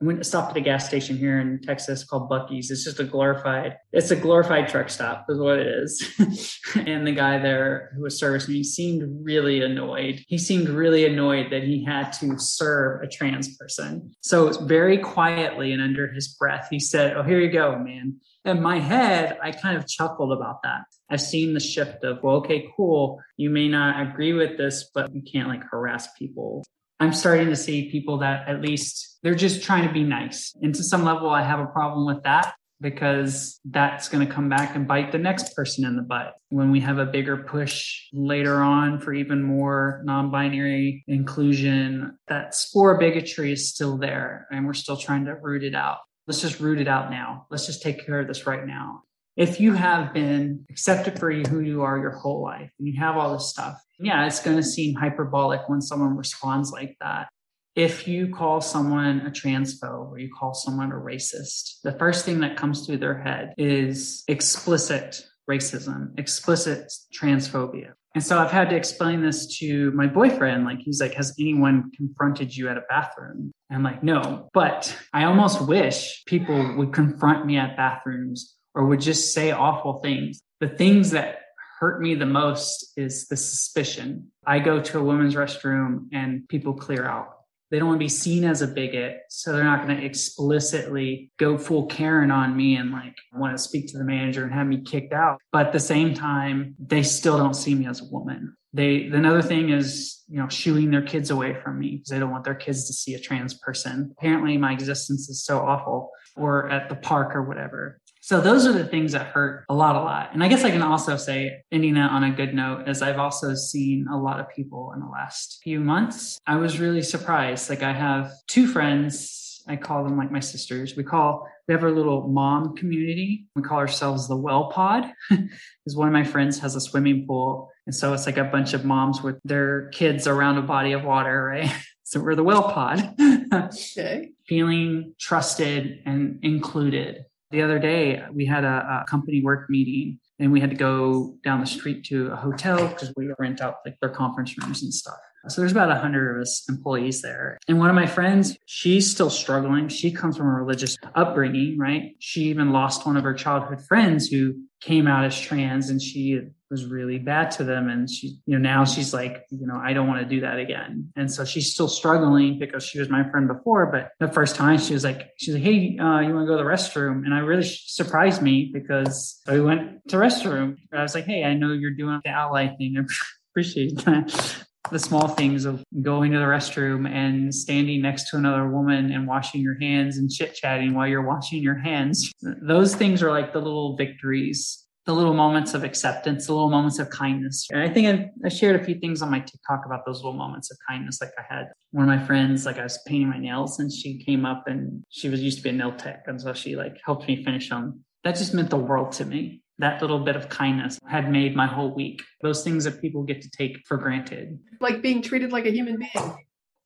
[0.00, 2.70] Went to stop at a gas station here in Texas called Buc-ee's.
[2.70, 6.60] It's just a glorified, it's a glorified truck stop, is what it is.
[6.74, 10.22] and the guy there who was servicing me seemed really annoyed.
[10.28, 14.14] He seemed really annoyed that he had to serve a trans person.
[14.20, 18.20] So very quietly and under his breath, he said, Oh, here you go, man.
[18.44, 20.82] In my head, I kind of chuckled about that.
[21.10, 23.20] I've seen the shift of, well, okay, cool.
[23.36, 26.64] You may not agree with this, but you can't like harass people
[26.98, 30.54] I'm starting to see people that at least they're just trying to be nice.
[30.62, 34.48] And to some level, I have a problem with that because that's going to come
[34.48, 36.34] back and bite the next person in the butt.
[36.48, 42.54] When we have a bigger push later on for even more non binary inclusion, that
[42.54, 45.98] spore bigotry is still there and we're still trying to root it out.
[46.26, 47.46] Let's just root it out now.
[47.50, 49.02] Let's just take care of this right now.
[49.36, 53.18] If you have been accepted for who you are your whole life and you have
[53.18, 57.28] all this stuff, yeah, it's going to seem hyperbolic when someone responds like that.
[57.74, 62.40] If you call someone a transphobe or you call someone a racist, the first thing
[62.40, 67.92] that comes through their head is explicit racism, explicit transphobia.
[68.14, 70.64] And so I've had to explain this to my boyfriend.
[70.64, 73.52] Like, he's like, Has anyone confronted you at a bathroom?
[73.70, 79.00] I'm like, No, but I almost wish people would confront me at bathrooms or would
[79.00, 80.42] just say awful things.
[80.60, 81.40] The things that
[81.80, 84.30] hurt me the most is the suspicion.
[84.46, 87.32] I go to a women's restroom and people clear out.
[87.70, 89.22] They don't want to be seen as a bigot.
[89.28, 93.62] So they're not going to explicitly go full Karen on me and like want to
[93.62, 95.40] speak to the manager and have me kicked out.
[95.50, 98.56] But at the same time, they still don't see me as a woman.
[98.72, 102.30] They, another thing is, you know, shooing their kids away from me because they don't
[102.30, 104.14] want their kids to see a trans person.
[104.18, 108.00] Apparently my existence is so awful or at the park or whatever.
[108.26, 110.30] So those are the things that hurt a lot, a lot.
[110.32, 113.20] And I guess I can also say, ending it on a good note, is I've
[113.20, 116.40] also seen a lot of people in the last few months.
[116.44, 117.70] I was really surprised.
[117.70, 119.62] Like I have two friends.
[119.68, 120.96] I call them like my sisters.
[120.96, 123.46] We call, we have our little mom community.
[123.54, 127.70] We call ourselves the well pod because one of my friends has a swimming pool.
[127.86, 131.04] And so it's like a bunch of moms with their kids around a body of
[131.04, 131.72] water, right?
[132.08, 133.16] So we're the well pod.
[133.52, 134.30] okay.
[134.46, 140.52] Feeling trusted and included the other day, we had a, a company work meeting and
[140.52, 143.96] we had to go down the street to a hotel because we rent out like
[144.00, 145.16] their conference rooms and stuff.
[145.48, 147.56] So there's about a hundred of us employees there.
[147.68, 149.88] And one of my friends, she's still struggling.
[149.88, 152.16] She comes from a religious upbringing, right?
[152.18, 156.40] She even lost one of her childhood friends who came out as trans and she
[156.70, 157.88] was really bad to them.
[157.88, 160.58] And she, you know, now she's like, you know, I don't want to do that
[160.58, 161.12] again.
[161.16, 163.86] And so she's still struggling because she was my friend before.
[163.86, 166.56] But the first time she was like, she's like, Hey, uh, you want to go
[166.56, 167.24] to the restroom?
[167.24, 170.76] And I really surprised me because we went to restroom.
[170.92, 172.96] I was like, Hey, I know you're doing the ally thing.
[172.98, 173.02] I
[173.52, 174.64] appreciate that.
[174.90, 179.26] the small things of going to the restroom and standing next to another woman and
[179.26, 182.32] washing your hands and chit chatting while you're washing your hands.
[182.40, 186.98] Those things are like the little victories the little moments of acceptance, the little moments
[186.98, 187.68] of kindness.
[187.70, 190.32] And I think I, I, shared a few things on my TikTok about those little
[190.32, 191.20] moments of kindness.
[191.20, 194.22] Like I had one of my friends, like I was painting my nails and she
[194.24, 196.24] came up and she was used to be a nail tech.
[196.26, 198.04] And so she like helped me finish them.
[198.24, 199.62] That just meant the world to me.
[199.78, 202.22] That little bit of kindness had made my whole week.
[202.42, 204.58] Those things that people get to take for granted.
[204.80, 206.36] Like being treated like a human being.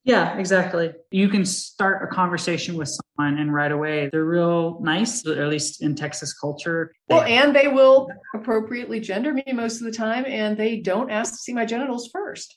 [0.05, 0.93] Yeah, exactly.
[1.11, 5.83] You can start a conversation with someone and right away they're real nice, at least
[5.83, 6.93] in Texas culture.
[7.09, 11.33] Well, and they will appropriately gender me most of the time and they don't ask
[11.33, 12.57] to see my genitals first.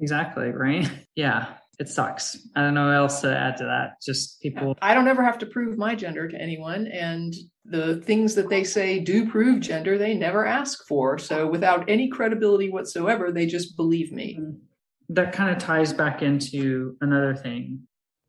[0.00, 0.90] Exactly, right?
[1.14, 2.38] Yeah, it sucks.
[2.56, 4.02] I don't know what else to add to that.
[4.04, 4.76] Just people.
[4.82, 6.88] I don't ever have to prove my gender to anyone.
[6.88, 7.34] And
[7.64, 11.18] the things that they say do prove gender, they never ask for.
[11.18, 14.38] So without any credibility whatsoever, they just believe me.
[14.40, 14.66] Mm-hmm
[15.12, 17.82] that kind of ties back into another thing.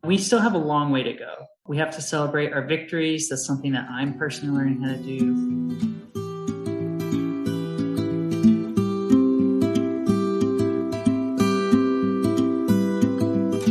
[0.03, 1.45] We still have a long way to go.
[1.68, 3.30] We have to celebrate our victories.
[3.30, 5.20] That's something that I'm personally learning how to do.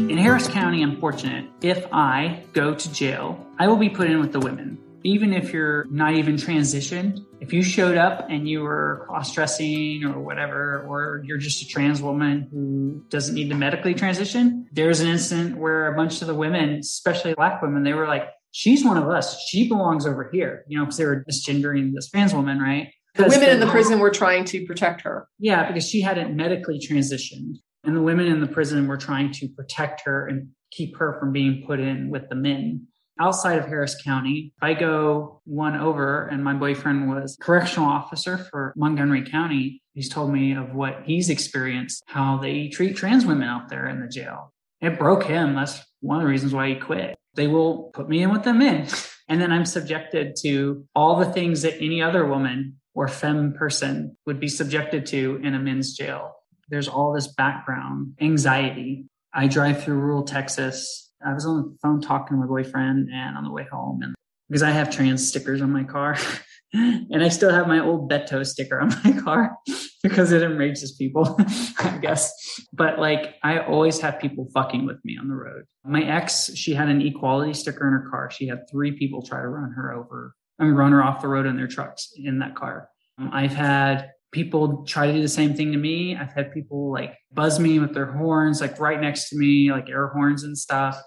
[0.09, 1.47] In Harris County, I'm fortunate.
[1.63, 5.53] If I go to jail, I will be put in with the women even if
[5.53, 10.85] you're not even transitioned, if you showed up and you were cross dressing or whatever,
[10.89, 15.57] or you're just a trans woman who doesn't need to medically transition, there's an incident
[15.57, 19.09] where a bunch of the women, especially black women, they were like, she's one of
[19.09, 19.43] us.
[19.49, 22.93] She belongs over here, you know, because they were misgendering this trans woman, right?
[23.15, 25.29] The women in the prison were trying to protect her.
[25.39, 27.57] Yeah, because she hadn't medically transitioned.
[27.83, 31.33] And the women in the prison were trying to protect her and keep her from
[31.33, 32.87] being put in with the men
[33.21, 34.53] outside of Harris County.
[34.61, 39.83] I go one over, and my boyfriend was correctional officer for Montgomery County.
[39.95, 44.01] He's told me of what he's experienced, how they treat trans women out there in
[44.01, 44.53] the jail.
[44.81, 45.55] It broke him.
[45.55, 47.17] That's one of the reasons why he quit.
[47.35, 48.89] They will put me in with the men.
[49.29, 54.17] And then I'm subjected to all the things that any other woman or femme person
[54.27, 56.35] would be subjected to in a men's jail.
[56.69, 59.05] There's all this background anxiety.
[59.33, 63.37] I drive through rural Texas I was on the phone talking to my boyfriend and
[63.37, 64.15] on the way home and
[64.49, 66.17] because I have trans stickers on my car
[66.73, 69.57] and I still have my old Beto sticker on my car
[70.03, 71.39] because it enrages people,
[71.79, 72.33] I guess.
[72.73, 75.65] But like I always have people fucking with me on the road.
[75.85, 78.31] My ex, she had an equality sticker in her car.
[78.31, 80.35] She had three people try to run her over.
[80.59, 82.89] I mean, run her off the road in their trucks in that car.
[83.19, 86.17] Um, I've had people try to do the same thing to me.
[86.17, 89.89] I've had people like buzz me with their horns, like right next to me, like
[89.89, 91.01] air horns and stuff.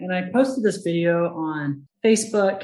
[0.00, 2.62] And I posted this video on Facebook.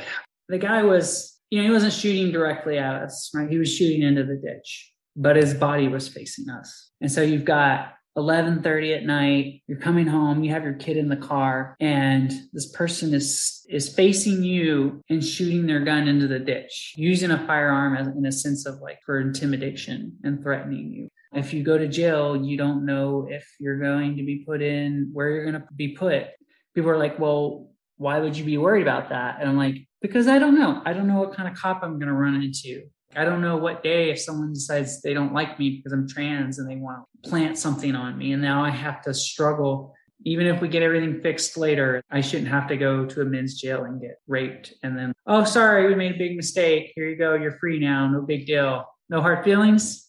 [0.48, 3.50] The guy was, you know, he wasn't shooting directly at us, right?
[3.50, 6.90] He was shooting into the ditch, but his body was facing us.
[7.00, 11.08] And so you've got 11:30 at night, you're coming home, you have your kid in
[11.08, 16.38] the car, and this person is is facing you and shooting their gun into the
[16.38, 21.08] ditch, using a firearm as in a sense of like for intimidation and threatening you.
[21.32, 25.10] If you go to jail, you don't know if you're going to be put in
[25.12, 26.28] where you're going to be put
[26.74, 29.38] people are like, well, why would you be worried about that?
[29.40, 30.82] And I'm like, because I don't know.
[30.84, 32.82] I don't know what kind of cop I'm going to run into.
[33.16, 36.58] I don't know what day if someone decides they don't like me because I'm trans
[36.58, 38.32] and they want to plant something on me.
[38.32, 39.94] And now I have to struggle.
[40.24, 43.60] Even if we get everything fixed later, I shouldn't have to go to a men's
[43.60, 44.74] jail and get raped.
[44.82, 46.92] And then, oh, sorry, we made a big mistake.
[46.96, 47.34] Here you go.
[47.34, 48.08] You're free now.
[48.08, 48.84] No big deal.
[49.08, 50.08] No hard feelings.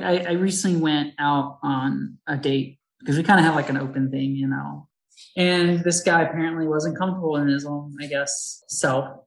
[0.00, 3.76] I, I recently went out on a date because we kind of have like an
[3.76, 4.87] open thing, you know.
[5.38, 9.20] And this guy apparently wasn't comfortable in his own, I guess, self.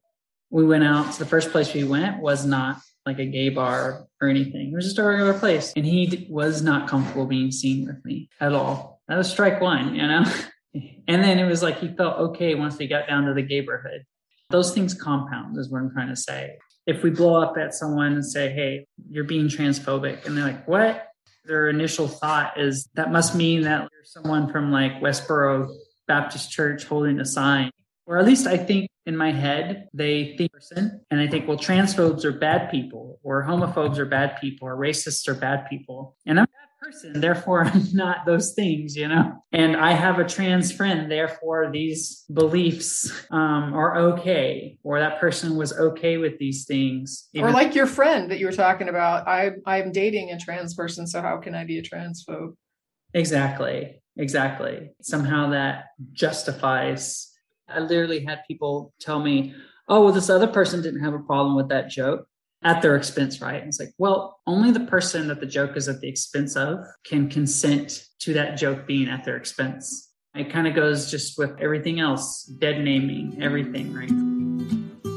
[0.50, 1.14] We went out.
[1.14, 4.72] So the first place we went was not like a gay bar or anything.
[4.74, 5.72] It was just a regular place.
[5.74, 9.02] And he was not comfortable being seen with me at all.
[9.08, 10.26] That was strike one, you know?
[11.08, 14.04] and then it was like he felt okay once we got down to the neighborhood.
[14.50, 16.58] Those things compound, is what I'm trying to say.
[16.86, 20.68] If we blow up at someone and say, hey, you're being transphobic, and they're like,
[20.68, 21.08] what?
[21.46, 25.74] Their initial thought is that must mean that you're someone from like Westboro
[26.12, 27.72] Baptist church holding a sign.
[28.06, 31.58] Or at least I think in my head, they think person, and I think, well,
[31.58, 36.18] transphobes are bad people, or homophobes are bad people, or racists are bad people.
[36.26, 39.42] And I'm a bad person, therefore I'm not those things, you know?
[39.54, 45.56] And I have a trans friend, therefore these beliefs um, are okay, or that person
[45.56, 47.30] was okay with these things.
[47.40, 51.08] Or like your friend that you were talking about, I, I'm dating a trans person,
[51.08, 52.56] so how can I be a transphobe?
[53.14, 54.01] Exactly.
[54.18, 54.92] Exactly.
[55.02, 57.32] Somehow that justifies.
[57.68, 59.56] I literally had people tell me,
[59.88, 62.28] oh, well, this other person didn't have a problem with that joke.
[62.64, 63.60] at their expense, right?
[63.60, 66.80] And it's like, well, only the person that the joke is at the expense of
[67.04, 70.10] can consent to that joke being at their expense.
[70.36, 75.11] It kind of goes just with everything else, dead naming, everything, right?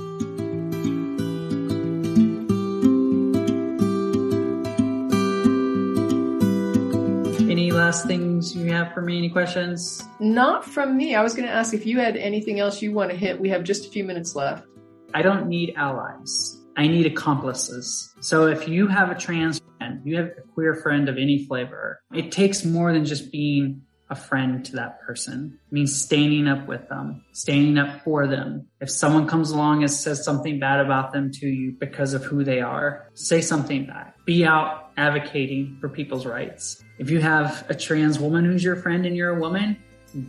[7.94, 9.18] Last things you have for me?
[9.18, 10.02] Any questions?
[10.18, 11.14] Not from me.
[11.14, 13.40] I was going to ask if you had anything else you want to hit.
[13.40, 14.66] We have just a few minutes left.
[15.14, 16.60] I don't need allies.
[16.76, 18.12] I need accomplices.
[18.20, 22.00] So if you have a trans friend, you have a queer friend of any flavor,
[22.12, 23.82] it takes more than just being
[24.14, 25.58] a friend to that person.
[25.66, 28.68] It means standing up with them, standing up for them.
[28.80, 32.44] If someone comes along and says something bad about them to you because of who
[32.44, 34.14] they are, say something back.
[34.24, 36.82] Be out advocating for people's rights.
[36.98, 39.76] If you have a trans woman who's your friend and you're a woman,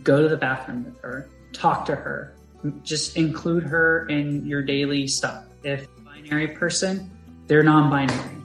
[0.02, 2.34] go to the bathroom with her, talk to her,
[2.82, 5.44] just include her in your daily stuff.
[5.62, 7.08] If binary person,
[7.46, 8.42] they're non-binary.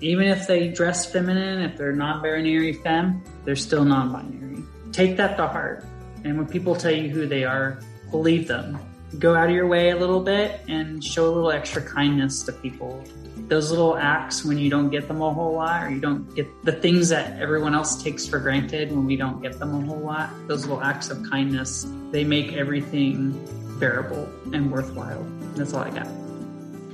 [0.00, 4.53] Even if they dress feminine, if they're non-binary femme, they're still non-binary.
[4.94, 5.84] Take that to heart.
[6.22, 7.80] And when people tell you who they are,
[8.12, 8.78] believe them.
[9.18, 12.52] Go out of your way a little bit and show a little extra kindness to
[12.52, 13.02] people.
[13.48, 16.46] Those little acts when you don't get them a whole lot, or you don't get
[16.64, 19.98] the things that everyone else takes for granted when we don't get them a whole
[19.98, 23.32] lot, those little acts of kindness, they make everything
[23.80, 25.26] bearable and worthwhile.
[25.56, 26.06] That's all I got.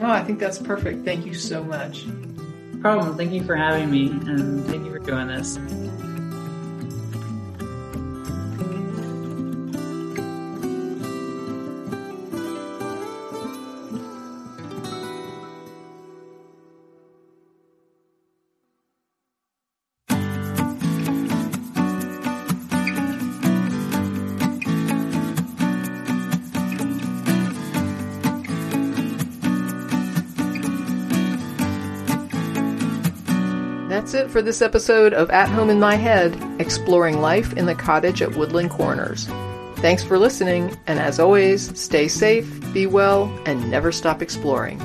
[0.01, 1.05] Oh, I think that's perfect.
[1.05, 2.07] Thank you so much.
[2.81, 3.19] Problem.
[3.19, 5.59] Thank you for having me and thank you for doing this.
[34.31, 38.36] For this episode of At Home in My Head, exploring life in the cottage at
[38.36, 39.27] Woodland Corners.
[39.77, 44.78] Thanks for listening, and as always, stay safe, be well, and never stop exploring.